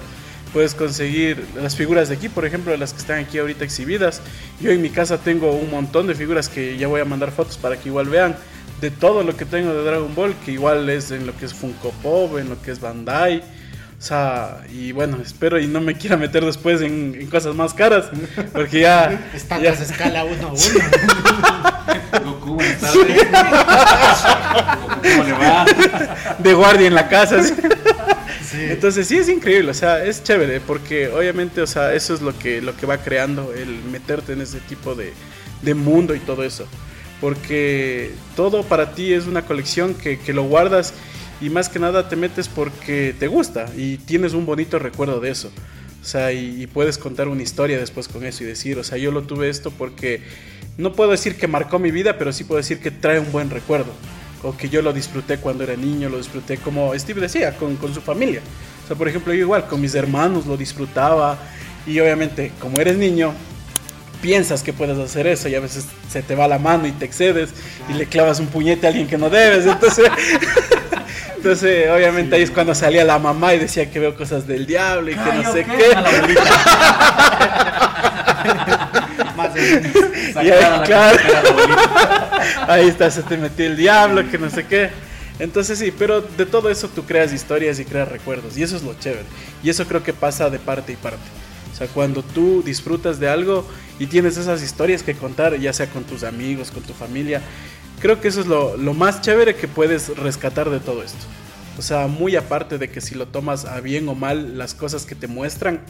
[0.53, 4.21] puedes conseguir las figuras de aquí, por ejemplo, las que están aquí ahorita exhibidas.
[4.61, 7.57] Yo en mi casa tengo un montón de figuras que ya voy a mandar fotos
[7.57, 8.35] para que igual vean
[8.79, 11.53] de todo lo que tengo de Dragon Ball, que igual es en lo que es
[11.53, 13.39] Funko Pop, en lo que es Bandai.
[13.99, 17.73] O sea, y bueno, espero y no me quiera meter después en, en cosas más
[17.73, 18.05] caras,
[18.53, 19.29] porque ya...
[19.35, 20.57] Están ya- escala 1 a 1.
[22.55, 23.27] Buenas tardes.
[25.01, 25.65] ¿Cómo le va?
[26.39, 27.43] de guardia en la casa.
[27.43, 27.53] ¿sí?
[28.53, 32.37] Entonces sí es increíble, o sea, es chévere porque obviamente, o sea, eso es lo
[32.37, 35.13] que lo que va creando el meterte en ese tipo de,
[35.61, 36.67] de mundo y todo eso.
[37.19, 40.93] Porque todo para ti es una colección que, que lo guardas
[41.39, 45.29] y más que nada te metes porque te gusta y tienes un bonito recuerdo de
[45.31, 45.51] eso.
[46.01, 48.97] O sea, y, y puedes contar una historia después con eso y decir, o sea,
[48.97, 50.21] yo lo tuve esto porque
[50.77, 53.49] no puedo decir que marcó mi vida, pero sí puedo decir que trae un buen
[53.49, 53.91] recuerdo.
[54.43, 57.93] O que yo lo disfruté cuando era niño, lo disfruté como Steve decía, con, con
[57.93, 58.41] su familia.
[58.83, 61.37] O sea, por ejemplo, yo igual con mis hermanos lo disfrutaba.
[61.85, 63.33] Y obviamente, como eres niño,
[64.21, 67.05] piensas que puedes hacer eso y a veces se te va la mano y te
[67.05, 67.49] excedes
[67.89, 69.65] y le clavas un puñete a alguien que no debes.
[69.65, 70.05] Entonces,
[71.41, 75.09] entonces obviamente ahí es cuando salía la mamá y decía que veo cosas del diablo
[75.09, 75.91] y que no sé qué.
[80.43, 81.17] Y claro.
[82.67, 84.91] Ahí está, se te metió el diablo, que no sé qué.
[85.39, 88.55] Entonces sí, pero de todo eso tú creas historias y creas recuerdos.
[88.55, 89.25] Y eso es lo chévere.
[89.63, 91.23] Y eso creo que pasa de parte y parte.
[91.73, 93.67] O sea, cuando tú disfrutas de algo
[93.97, 97.41] y tienes esas historias que contar, ya sea con tus amigos, con tu familia,
[98.01, 101.27] creo que eso es lo, lo más chévere que puedes rescatar de todo esto.
[101.77, 105.05] O sea, muy aparte de que si lo tomas a bien o mal las cosas
[105.05, 105.85] que te muestran,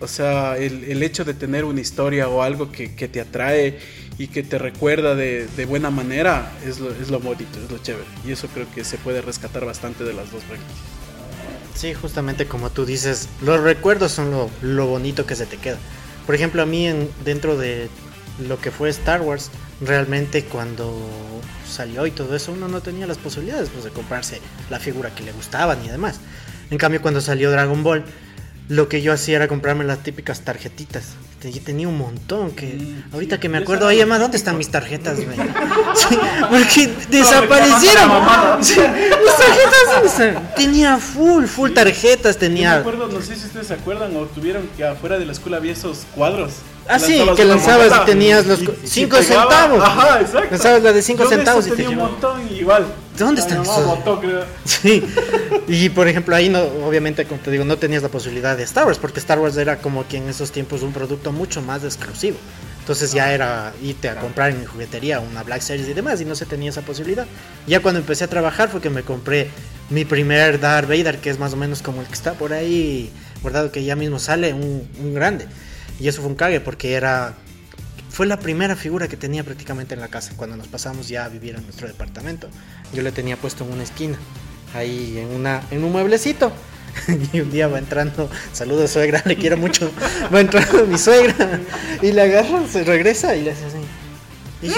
[0.00, 3.78] O sea, el, el hecho de tener una historia o algo que, que te atrae
[4.18, 7.78] y que te recuerda de, de buena manera es lo, es lo bonito, es lo
[7.78, 8.08] chévere.
[8.24, 10.98] Y eso creo que se puede rescatar bastante de las dos franquicias.
[11.74, 15.80] Sí, justamente como tú dices, los recuerdos son lo, lo bonito que se te queda.
[16.26, 17.90] Por ejemplo, a mí en, dentro de
[18.40, 20.92] lo que fue Star Wars, realmente cuando
[21.68, 25.22] salió y todo eso, uno no tenía las posibilidades pues, de comprarse la figura que
[25.22, 26.20] le gustaban y demás.
[26.70, 28.04] En cambio, cuando salió Dragon Ball,
[28.68, 31.04] lo que yo hacía era comprarme las típicas tarjetitas.
[31.64, 33.40] Tenía un montón que Mm, ahorita sí.
[33.40, 35.18] que me acuerdo, oye, más ¿dónde están mis tarjetas?
[35.94, 36.16] Sí,
[36.48, 38.10] porque desaparecieron.
[38.58, 40.54] Mis tarjetas.
[40.54, 42.74] Tenía full, full tarjetas, Yo me tenía.
[42.76, 45.72] acuerdo, no sé si ustedes se acuerdan o tuvieron que afuera de la escuela había
[45.72, 46.52] esos cuadros.
[46.88, 49.42] Ah, sí, que lanzabas y tenías los y- co- y cinco pegaba.
[49.50, 49.82] centavos.
[49.84, 50.48] Ajá, exacto.
[50.50, 52.86] Lanzabas la de cinco Yo de centavos esos y te un montón y igual.
[53.18, 54.44] ¿Dónde botón, creo.
[54.64, 55.04] Sí.
[55.68, 58.86] Y por ejemplo, ahí no, obviamente, como te digo, no tenías la posibilidad de Star
[58.86, 62.36] Wars, porque Star Wars era como que en esos tiempos un producto mucho más exclusivo.
[62.80, 66.24] Entonces ya era irte a comprar en mi juguetería una Black Series y demás, y
[66.24, 67.26] no se tenía esa posibilidad.
[67.68, 69.50] Ya cuando empecé a trabajar fue que me compré
[69.88, 73.12] mi primer Darth Vader, que es más o menos como el que está por ahí,
[73.40, 75.46] guardado que ya mismo sale, un, un grande.
[76.00, 77.34] Y eso fue un cague, porque era
[78.12, 81.28] fue la primera figura que tenía prácticamente en la casa cuando nos pasamos ya a
[81.30, 82.48] vivir en nuestro departamento.
[82.92, 84.18] Yo le tenía puesto en una esquina,
[84.74, 86.52] ahí en una en un mueblecito.
[87.32, 89.90] Y un día va entrando, saludos suegra, le quiero mucho.
[90.32, 91.58] Va entrando mi suegra
[92.02, 93.81] y le agarra, se regresa y le hace así.
[94.62, 94.74] Y yo,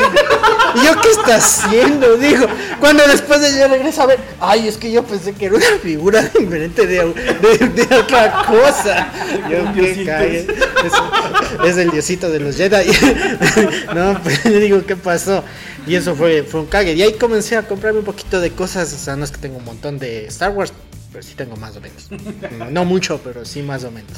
[0.76, 2.16] ¿y yo qué está haciendo?
[2.16, 2.46] Dijo,
[2.80, 5.78] cuando después de ella regresa a ver, ay, es que yo pensé que era una
[5.82, 9.08] figura diferente de, de, de otra cosa.
[9.50, 10.46] Yo, qué.
[10.84, 12.86] Es, es el diosito de los Jedi.
[13.94, 15.44] no, pues le digo, ¿qué pasó?
[15.86, 16.94] Y eso fue, fue un cague.
[16.94, 18.92] Y ahí comencé a comprarme un poquito de cosas.
[18.92, 20.72] O sea, no es que tengo un montón de Star Wars,
[21.14, 22.08] pero sí tengo más o menos.
[22.72, 24.10] No, mucho, pero sí más o menos.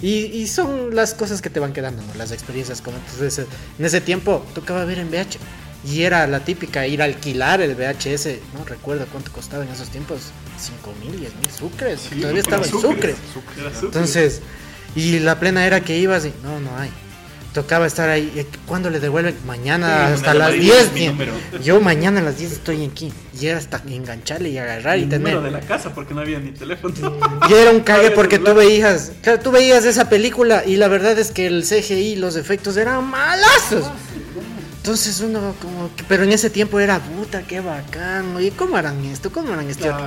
[0.00, 2.14] Y, y son las cosas que te van quedando, ¿no?
[2.16, 2.82] Las experiencias.
[2.82, 3.46] Como entonces,
[3.78, 5.38] en ese tiempo tocaba ver en VH.
[5.84, 8.26] Y era la típica ir a alquilar el VHS.
[8.58, 10.32] No recuerdo cuánto costaba en esos tiempos.
[10.58, 12.00] 5 mil, 10 mil sucres.
[12.20, 13.16] Todavía estaba en sucres.
[13.32, 13.72] Súper.
[13.84, 14.40] Entonces,
[14.96, 16.90] y la plena era que ibas y no, no hay.
[17.52, 18.46] Tocaba estar ahí.
[18.66, 19.36] ¿Cuándo le devuelven?
[19.46, 20.86] Mañana Sí, hasta las llamadita 10.
[20.86, 21.10] es mi tío.
[21.12, 21.32] número.
[21.62, 23.12] Yo mañana a las 10 estoy aquí.
[23.38, 25.38] Y era hasta engancharle y agarrar y El tener.
[25.42, 26.94] de la casa porque no había ni teléfono.
[27.50, 28.66] Y era un cague porque tú celular.
[28.66, 32.76] veías, claro, tú veías esa película y la verdad es que el CGI, los efectos
[32.78, 33.84] eran malazos.
[34.78, 39.04] Entonces uno como que, pero en ese tiempo era puta, qué bacán, oye, ¿cómo harán
[39.04, 39.30] esto?
[39.30, 39.84] ¿Cómo harán esto?
[39.84, 40.04] Claro.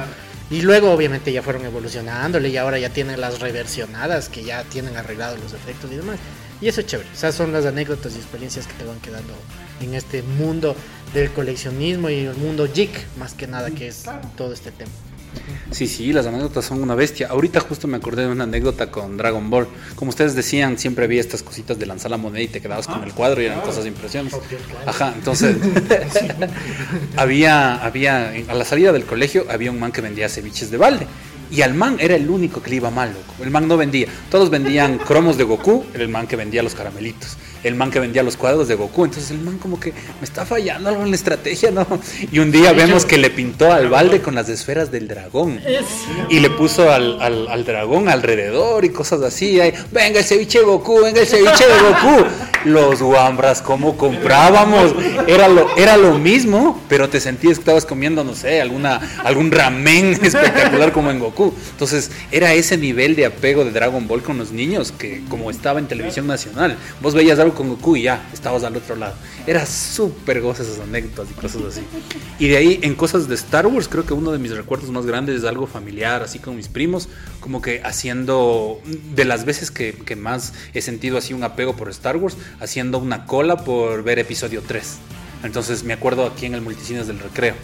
[0.49, 4.97] Y luego obviamente ya fueron evolucionándole y ahora ya tienen las reversionadas que ya tienen
[4.97, 6.17] arreglados los efectos y demás.
[6.65, 7.07] Y eso es chévere.
[7.13, 9.35] O sea, son las anécdotas y experiencias que te van quedando
[9.81, 10.75] en este mundo
[11.13, 12.89] del coleccionismo y el mundo geek,
[13.19, 14.05] más que nada, que es
[14.35, 14.89] todo este tema.
[15.69, 17.27] Sí, sí, las anécdotas son una bestia.
[17.27, 19.67] Ahorita justo me acordé de una anécdota con Dragon Ball.
[19.95, 23.03] Como ustedes decían, siempre había estas cositas de lanzar la moneda y te quedabas con
[23.03, 24.33] el cuadro y eran cosas de impresiones.
[24.87, 25.57] Ajá, entonces
[27.15, 31.05] había, había, a la salida del colegio había un man que vendía ceviches de balde.
[31.51, 33.43] Y al man era el único que le iba mal, loco.
[33.43, 34.07] El man no vendía.
[34.29, 37.37] Todos vendían cromos de Goku, era el man que vendía los caramelitos.
[37.65, 39.05] El man que vendía los cuadros de Goku.
[39.05, 41.85] Entonces el man como que me está fallando algo en la estrategia, ¿no?
[42.31, 45.59] Y un día vemos que le pintó al balde con las esferas del dragón.
[46.29, 49.59] Y le puso al, al- al dragón alrededor y cosas así.
[49.59, 52.25] ahí, venga el ceviche de Goku, venga el ceviche de Goku.
[52.65, 54.93] Los guambras, como comprábamos.
[55.27, 59.51] Era lo, era lo mismo, pero te sentías que estabas comiendo, no sé, alguna, algún
[59.51, 61.53] ramen espectacular como en Goku.
[61.71, 65.79] Entonces, era ese nivel de apego de Dragon Ball con los niños que, como estaba
[65.79, 69.15] en televisión nacional, vos veías algo con Goku y ya, estabas al otro lado.
[69.47, 71.81] Era súper goza esas anécdotas y cosas así.
[72.37, 75.05] Y de ahí, en cosas de Star Wars, creo que uno de mis recuerdos más
[75.05, 78.79] grandes es algo familiar, así con mis primos, como que haciendo,
[79.15, 82.99] de las veces que, que más he sentido así un apego por Star Wars, haciendo
[82.99, 84.97] una cola por ver episodio 3.
[85.43, 87.55] Entonces me acuerdo aquí en el Multicines del Recreo.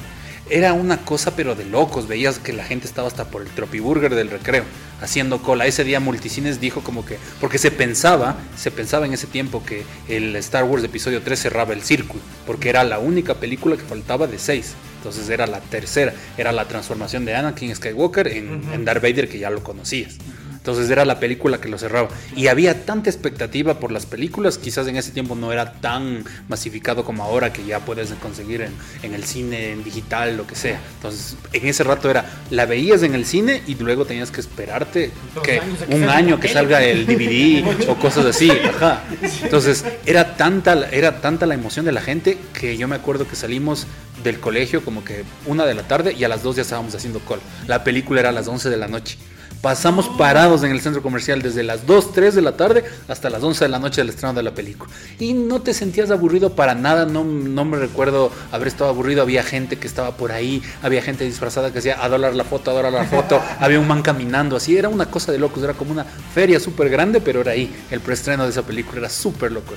[0.52, 4.16] Era una cosa pero de locos, veías que la gente estaba hasta por el Tropiburger
[4.16, 4.66] del recreo,
[5.00, 5.66] haciendo cola.
[5.66, 9.86] Ese día Multicines dijo como que, porque se pensaba, se pensaba en ese tiempo que
[10.10, 14.28] el Star Wars episodio 3 cerraba el círculo, porque era la única película que faltaba
[14.28, 14.74] de 6.
[14.98, 19.40] Entonces era la tercera, era la transformación de Anakin Skywalker en, en Darth Vader que
[19.40, 20.18] ya lo conocías.
[20.62, 22.10] Entonces era la película que lo cerraba.
[22.36, 27.04] Y había tanta expectativa por las películas, quizás en ese tiempo no era tan masificado
[27.04, 30.80] como ahora, que ya puedes conseguir en, en el cine, en digital, lo que sea.
[30.98, 35.10] Entonces en ese rato era, la veías en el cine y luego tenías que esperarte
[35.44, 35.60] que
[35.90, 38.52] un año que salga el DVD o cosas así.
[38.52, 39.02] Ajá.
[39.42, 43.28] Entonces era tanta, la- era tanta la emoción de la gente que yo me acuerdo
[43.28, 43.88] que salimos
[44.24, 47.20] del colegio como que una de la tarde y a las dos ya estábamos haciendo
[47.22, 47.40] call.
[47.66, 49.18] La película era a las 11 de la noche.
[49.62, 53.44] Pasamos parados en el centro comercial desde las 2, 3 de la tarde hasta las
[53.44, 54.92] 11 de la noche del estreno de la película.
[55.20, 59.22] Y no te sentías aburrido para nada, no, no me recuerdo haber estado aburrido.
[59.22, 62.72] Había gente que estaba por ahí, había gente disfrazada que decía a dólar la foto,
[62.72, 63.40] a dólar la foto.
[63.60, 66.90] había un man caminando así, era una cosa de locos, era como una feria súper
[66.90, 67.72] grande, pero era ahí.
[67.92, 69.76] El preestreno de esa película era súper loco.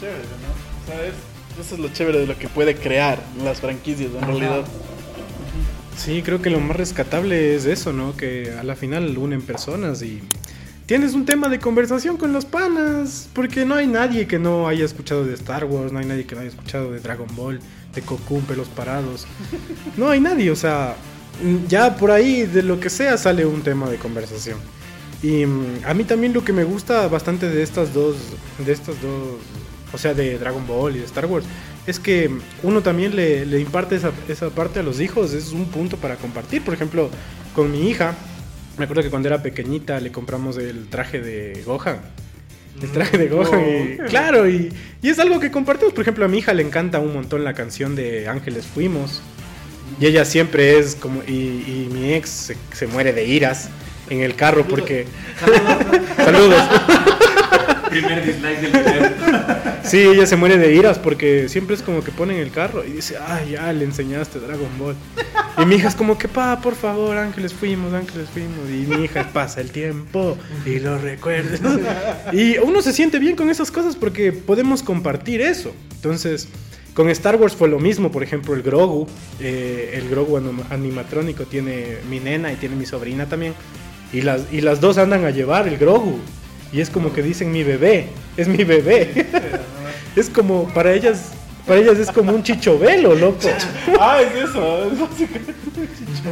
[0.00, 0.92] Chévere, ¿no?
[0.92, 1.14] ¿Sabes?
[1.58, 4.64] Eso es lo chévere de lo que puede crear las franquicias en realidad.
[5.96, 8.16] Sí, creo que lo más rescatable es eso, ¿no?
[8.16, 10.22] Que a la final unen personas y
[10.86, 14.84] tienes un tema de conversación con los panas, porque no hay nadie que no haya
[14.84, 17.60] escuchado de Star Wars, no hay nadie que no haya escuchado de Dragon Ball,
[17.94, 19.26] de Cocoon, pelos parados.
[19.96, 20.96] No hay nadie, o sea,
[21.68, 24.58] ya por ahí de lo que sea sale un tema de conversación.
[25.22, 28.16] Y mm, a mí también lo que me gusta bastante de estas dos,
[28.64, 29.38] de estas dos,
[29.92, 31.46] o sea, de Dragon Ball y de Star Wars,
[31.86, 32.30] es que
[32.62, 36.16] uno también le, le imparte esa, esa parte a los hijos, es un punto para
[36.16, 36.62] compartir.
[36.62, 37.10] Por ejemplo,
[37.54, 38.14] con mi hija,
[38.78, 42.00] me acuerdo que cuando era pequeñita le compramos el traje de Gohan.
[42.82, 43.60] El traje de Gohan.
[43.60, 44.72] y, claro, y,
[45.02, 45.92] y es algo que compartimos.
[45.92, 49.22] Por ejemplo, a mi hija le encanta un montón la canción de Ángeles Fuimos.
[50.00, 51.22] Y ella siempre es como.
[51.28, 53.68] Y, y mi ex se, se muere de iras
[54.08, 55.06] en el carro porque.
[56.16, 56.64] Saludos.
[58.00, 59.14] Primer dislike del.
[59.84, 62.82] Sí, ella se muere de iras porque siempre es como que pone en el carro
[62.86, 64.96] y dice, ay, ya le enseñaste Dragon Ball.
[65.58, 68.68] Y mi hija es como que, pa, por favor, ángeles fuimos, ángeles fuimos.
[68.70, 71.58] Y mi hija pasa el tiempo y lo recuerda.
[72.32, 75.74] Y uno se siente bien con esas cosas porque podemos compartir eso.
[75.96, 76.48] Entonces,
[76.94, 79.06] con Star Wars fue lo mismo, por ejemplo, el Grogu,
[79.38, 83.52] eh, el Grogu anim- animatrónico tiene mi nena y tiene mi sobrina también.
[84.14, 86.18] Y las, y las dos andan a llevar el Grogu.
[86.74, 89.26] Y es como que dicen mi bebé, es mi bebé.
[90.16, 91.30] es como, para ellas,
[91.68, 93.48] para ellas es como un chichovelo, loco.
[94.00, 94.90] Ah, es eso.
[94.90, 95.54] es básicamente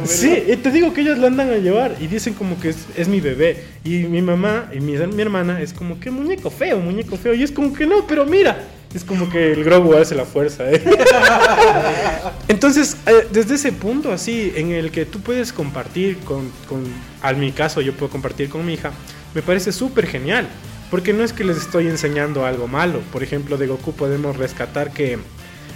[0.03, 2.87] Sí, y te digo que ellas la andan a llevar y dicen como que es,
[2.97, 3.63] es mi bebé.
[3.85, 7.33] Y mi mamá y mi, mi hermana es como que muñeco feo, muñeco feo.
[7.33, 8.67] Y es como que no, pero mira.
[8.93, 10.69] Es como que el Grogu hace la fuerza.
[10.69, 10.83] ¿eh?
[12.47, 16.83] Entonces, eh, desde ese punto así, en el que tú puedes compartir con, con,
[17.21, 18.91] al mi caso yo puedo compartir con mi hija,
[19.33, 20.47] me parece súper genial.
[20.89, 22.99] Porque no es que les estoy enseñando algo malo.
[23.11, 25.17] Por ejemplo, de Goku podemos rescatar que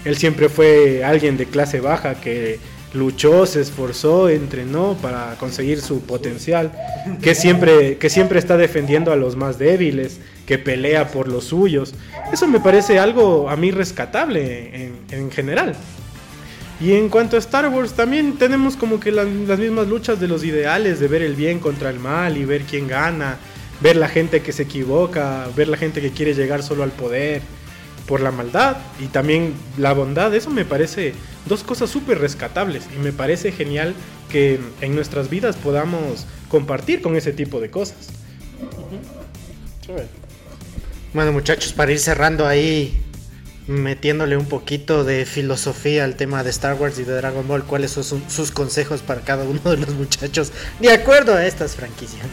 [0.05, 2.59] él siempre fue alguien de clase baja que
[2.93, 6.71] luchó, se esforzó, entrenó para conseguir su potencial,
[7.21, 11.93] que siempre, que siempre está defendiendo a los más débiles, que pelea por los suyos.
[12.31, 15.75] Eso me parece algo a mí rescatable en, en general.
[16.79, 20.27] Y en cuanto a Star Wars, también tenemos como que la- las mismas luchas de
[20.27, 23.37] los ideales, de ver el bien contra el mal y ver quién gana,
[23.81, 27.41] ver la gente que se equivoca, ver la gente que quiere llegar solo al poder
[28.05, 30.33] por la maldad y también la bondad.
[30.35, 31.13] Eso me parece
[31.47, 33.95] dos cosas súper rescatables y me parece genial
[34.29, 37.97] que en nuestras vidas podamos compartir con ese tipo de cosas.
[41.13, 43.01] Bueno, muchachos, para ir cerrando ahí,
[43.67, 47.91] metiéndole un poquito de filosofía al tema de Star Wars y de Dragon Ball, ¿cuáles
[47.91, 52.25] son su- sus consejos para cada uno de los muchachos de acuerdo a estas franquicias?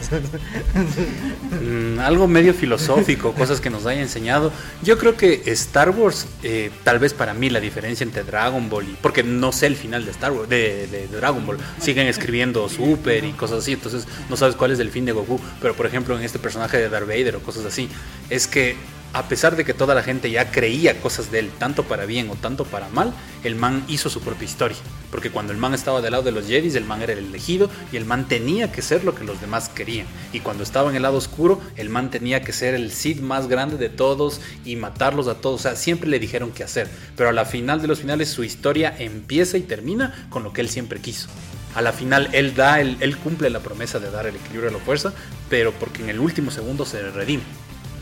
[1.61, 4.51] Mm, algo medio filosófico, cosas que nos haya enseñado.
[4.83, 8.89] Yo creo que Star Wars, eh, tal vez para mí la diferencia entre Dragon Ball
[8.89, 8.97] y.
[9.01, 11.57] Porque no sé el final de Star Wars, de, de- de Dragon Ball.
[11.79, 15.39] Siguen escribiendo Super y cosas así, entonces no sabes cuál es el fin de Goku.
[15.61, 17.89] Pero por ejemplo, en este personaje de Darth Vader o cosas así,
[18.29, 18.75] es que
[19.15, 22.29] a pesar de que toda la gente ya creía cosas de él, tanto para bien
[22.29, 23.13] o tanto para mal,
[23.45, 24.75] el man hizo su propia historia.
[25.09, 27.69] Porque cuando el man estaba del lado de los Jedi, el man era el elegido
[27.93, 30.05] y el man tenía que ser lo que los demás querían.
[30.33, 33.47] Y cuando estaba en el lado oscuro, el man tenía que ser el Sith más
[33.47, 35.61] grande de todos y matarlos a todos.
[35.61, 36.89] O sea, siempre le dijeron qué hacer.
[37.15, 40.59] Pero a la final de los finales, su historia empieza y termina con lo que
[40.59, 41.29] él siempre quiso.
[41.73, 44.73] A la final él da, el- él cumple la promesa de dar el equilibrio a
[44.73, 45.13] la fuerza,
[45.49, 47.43] pero porque en el último segundo se redime.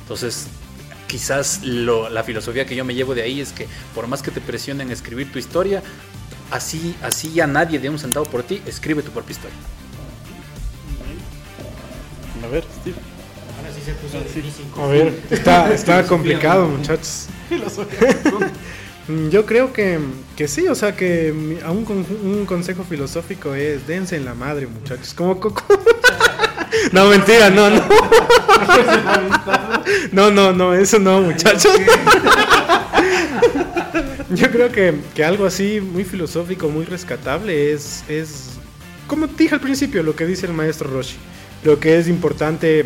[0.01, 0.47] Entonces,
[1.07, 4.31] quizás lo- la filosofía que yo me llevo de ahí es que por más que
[4.31, 5.81] te presionen a escribir tu historia,
[6.51, 9.55] así, así ya nadie dé un centavo por ti, escribe tu propia historia.
[12.43, 12.95] A ver, Steve.
[14.81, 17.27] A ver, está, está complicado, muchachos.
[19.07, 19.99] Mm, Yo creo que,
[20.35, 25.13] que sí, o sea que un, un consejo filosófico es dense en la madre, muchachos.
[25.13, 25.63] Como Coco.
[26.91, 27.81] No, mentira, no, no.
[30.11, 31.71] No, no, no, eso no, muchachos.
[34.31, 38.49] Yo creo que, que algo así muy filosófico, muy rescatable es, es,
[39.07, 41.15] como dije al principio, lo que dice el maestro Roshi.
[41.63, 42.85] Lo que es importante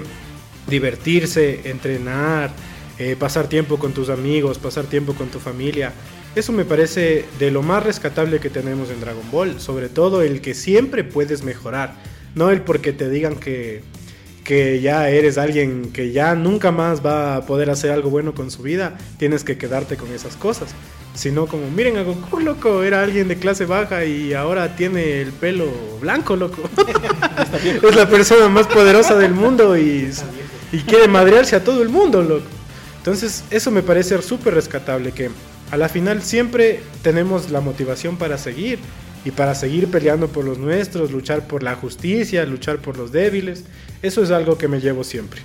[0.67, 2.51] divertirse, entrenar,
[2.99, 5.93] eh, pasar tiempo con tus amigos, pasar tiempo con tu familia.
[6.35, 10.41] Eso me parece de lo más rescatable que tenemos en Dragon Ball, sobre todo el
[10.41, 11.93] que siempre puedes mejorar.
[12.35, 13.81] no el porque te digan que,
[14.43, 18.49] que ya eres alguien que ya nunca más va a poder hacer algo bueno con
[18.49, 20.69] su vida, tienes que quedarte con esas cosas.
[21.13, 25.31] Sino como, miren a Goku, loco, era alguien de clase baja y ahora tiene el
[25.33, 25.65] pelo
[25.99, 26.61] blanco, loco.
[27.83, 30.11] es la persona más poderosa del mundo y,
[30.71, 32.56] y quiere madrearse a todo el mundo, loco.
[33.07, 35.31] Entonces, eso me parece súper rescatable, que
[35.71, 38.79] a la final siempre tenemos la motivación para seguir
[39.23, 43.63] y para seguir peleando por los nuestros, luchar por la justicia, luchar por los débiles.
[44.01, 45.39] Eso es algo que me llevo siempre.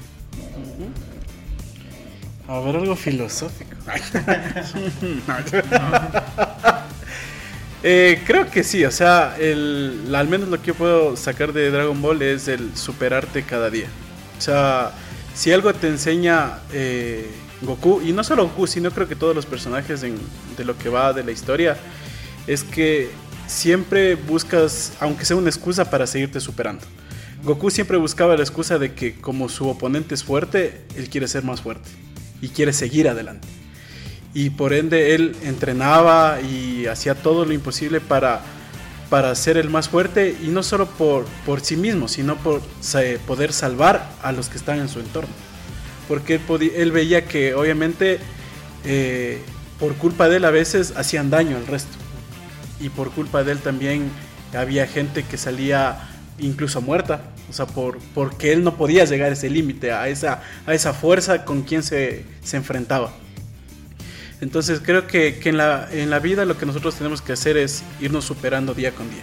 [2.48, 3.70] A ver, algo filosófico.
[7.84, 11.68] Eh, creo que sí, o sea, el, al menos lo que yo puedo sacar de
[11.72, 13.88] Dragon Ball es el superarte cada día.
[14.38, 14.92] O sea,
[15.34, 17.28] si algo te enseña eh,
[17.62, 21.12] Goku, y no solo Goku, sino creo que todos los personajes de lo que va
[21.12, 21.76] de la historia,
[22.46, 23.10] es que
[23.46, 26.84] siempre buscas, aunque sea una excusa para seguirte superando.
[27.44, 31.44] Goku siempre buscaba la excusa de que como su oponente es fuerte, él quiere ser
[31.44, 31.90] más fuerte
[32.40, 33.46] y quiere seguir adelante.
[34.34, 38.40] Y por ende él entrenaba y hacía todo lo imposible para,
[39.10, 42.62] para ser el más fuerte y no solo por, por sí mismo, sino por
[43.26, 45.51] poder salvar a los que están en su entorno.
[46.09, 48.18] Porque él, podía- él veía que obviamente
[48.84, 49.40] eh,
[49.78, 51.96] por culpa de él a veces hacían daño al resto.
[52.80, 54.11] Y por culpa de él también
[54.57, 57.22] había gente que salía incluso muerta.
[57.48, 60.92] O sea, por, porque él no podía llegar a ese límite, a esa, a esa
[60.94, 63.12] fuerza con quien se, se enfrentaba.
[64.40, 67.57] Entonces creo que, que en, la, en la vida lo que nosotros tenemos que hacer
[67.57, 69.22] es irnos superando día con día.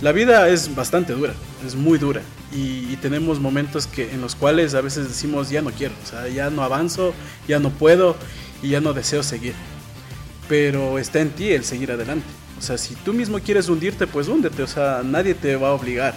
[0.00, 1.34] La vida es bastante dura,
[1.66, 2.22] es muy dura
[2.52, 6.28] y, tenemos momentos que, en los cuales a veces decimos ya no quiero, o sea,
[6.28, 7.14] ya no avanzo,
[7.46, 8.16] ya no puedo
[8.62, 9.54] y ya no deseo seguir.
[10.48, 12.26] Pero está en ti el seguir adelante.
[12.58, 15.72] O sea, si tú mismo quieres hundirte, pues húndete, o sea, nadie te va a
[15.72, 16.14] obligar.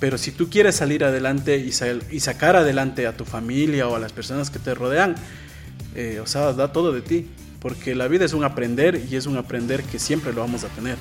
[0.00, 4.12] Pero si tú quieres salir adelante y sacar adelante a tu familia o a las
[4.12, 5.14] personas que te rodean,
[5.94, 7.28] eh, o sea, da todo de ti.
[7.60, 10.68] Porque la vida es un aprender y es un aprender que siempre lo vamos a
[10.68, 10.96] tener.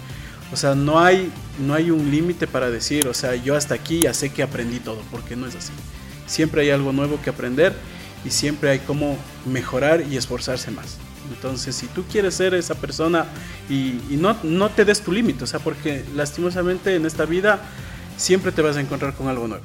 [0.54, 1.32] O sea, no hay,
[1.66, 4.80] no hay un límite para decir, o sea, yo hasta aquí ya sé que aprendí
[4.80, 5.72] todo, porque no es así.
[6.28, 7.74] Siempre hay algo nuevo que aprender
[8.24, 10.97] y siempre hay cómo mejorar y esforzarse más.
[11.34, 13.26] Entonces, si tú quieres ser esa persona
[13.68, 17.60] y, no, no te des tu límite, o sea, porque lastimosamente en esta vida
[18.16, 19.64] siempre te vas a encontrar con algo nuevo.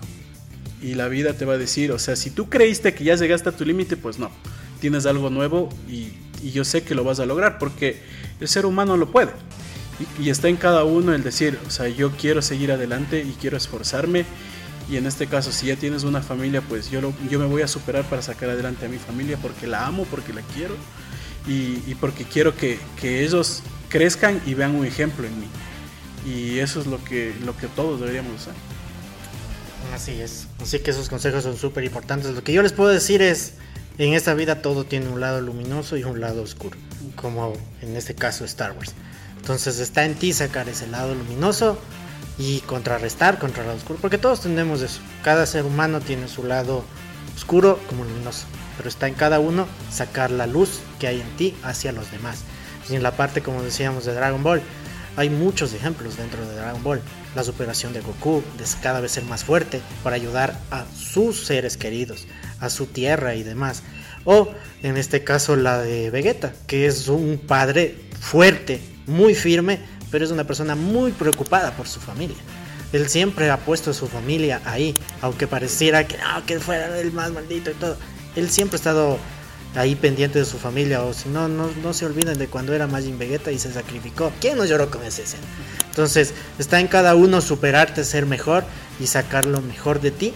[0.80, 3.50] Y la vida te va a decir, o sea, si tú creíste que ya llegaste
[3.50, 4.30] a tu límite, pues no,
[4.80, 8.00] tienes algo nuevo y yo sé que lo vas a lograr, porque
[8.40, 9.32] el ser humano lo puede.
[10.20, 13.56] Y, está en cada uno el decir, o sea, yo quiero seguir adelante y quiero
[13.56, 14.24] esforzarme.
[14.90, 17.62] Y en este caso, si ya tienes una familia, pues yo, lo- yo me voy
[17.62, 20.74] a superar para sacar adelante a mi familia porque la amo, porque la quiero
[21.46, 25.46] y, porque quiero que, que ellos crezcan y vean un ejemplo en mí.
[26.26, 28.54] Y eso es lo que, lo que todos deberíamos hacer.
[29.94, 30.46] Así es.
[30.62, 32.30] Así que esos consejos son súper importantes.
[32.34, 33.54] Lo que yo les puedo decir es,
[33.98, 36.76] en esta vida todo tiene un lado luminoso y un lado oscuro,
[37.16, 38.92] como en este caso Star Wars.
[39.48, 41.78] Entonces está en ti sacar ese lado luminoso
[42.36, 45.00] y contrarrestar contra el lado oscuro, porque todos tenemos eso.
[45.22, 46.84] Cada ser humano tiene su lado
[47.34, 48.44] oscuro como luminoso,
[48.76, 52.40] pero está en cada uno sacar la luz que hay en ti hacia los demás.
[52.90, 54.60] Y en la parte, como decíamos, de Dragon Ball,
[55.16, 57.00] hay muchos ejemplos dentro de Dragon Ball.
[57.34, 61.78] La superación de Goku, de cada vez ser más fuerte para ayudar a sus seres
[61.78, 62.26] queridos,
[62.60, 63.82] a su tierra y demás.
[64.26, 69.80] O en este caso la de Vegeta, que es un padre fuerte, muy firme,
[70.10, 72.36] pero es una persona muy preocupada por su familia.
[72.92, 77.12] Él siempre ha puesto a su familia ahí, aunque pareciera que no, que fuera el
[77.12, 77.96] más maldito y todo.
[78.36, 79.18] Él siempre ha estado
[79.74, 82.86] ahí pendiente de su familia, o si no, no, no se olviden de cuando era
[82.86, 84.32] Majin Vegeta y se sacrificó.
[84.40, 85.44] ¿Quién no lloró con esa escena?
[85.90, 88.64] Entonces, está en cada uno superarte, ser mejor
[89.00, 90.32] y sacar lo mejor de ti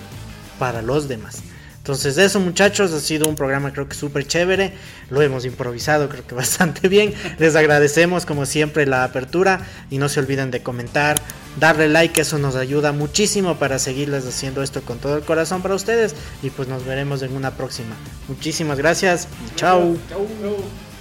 [0.58, 1.42] para los demás.
[1.82, 4.72] Entonces, eso muchachos, ha sido un programa creo que súper chévere.
[5.10, 7.12] Lo hemos improvisado creo que bastante bien.
[7.38, 11.16] Les agradecemos como siempre la apertura y no se olviden de comentar,
[11.58, 15.74] darle like, eso nos ayuda muchísimo para seguirles haciendo esto con todo el corazón para
[15.74, 16.14] ustedes.
[16.44, 17.96] Y pues nos veremos en una próxima.
[18.28, 19.96] Muchísimas gracias y chao.
[20.08, 20.91] Chau.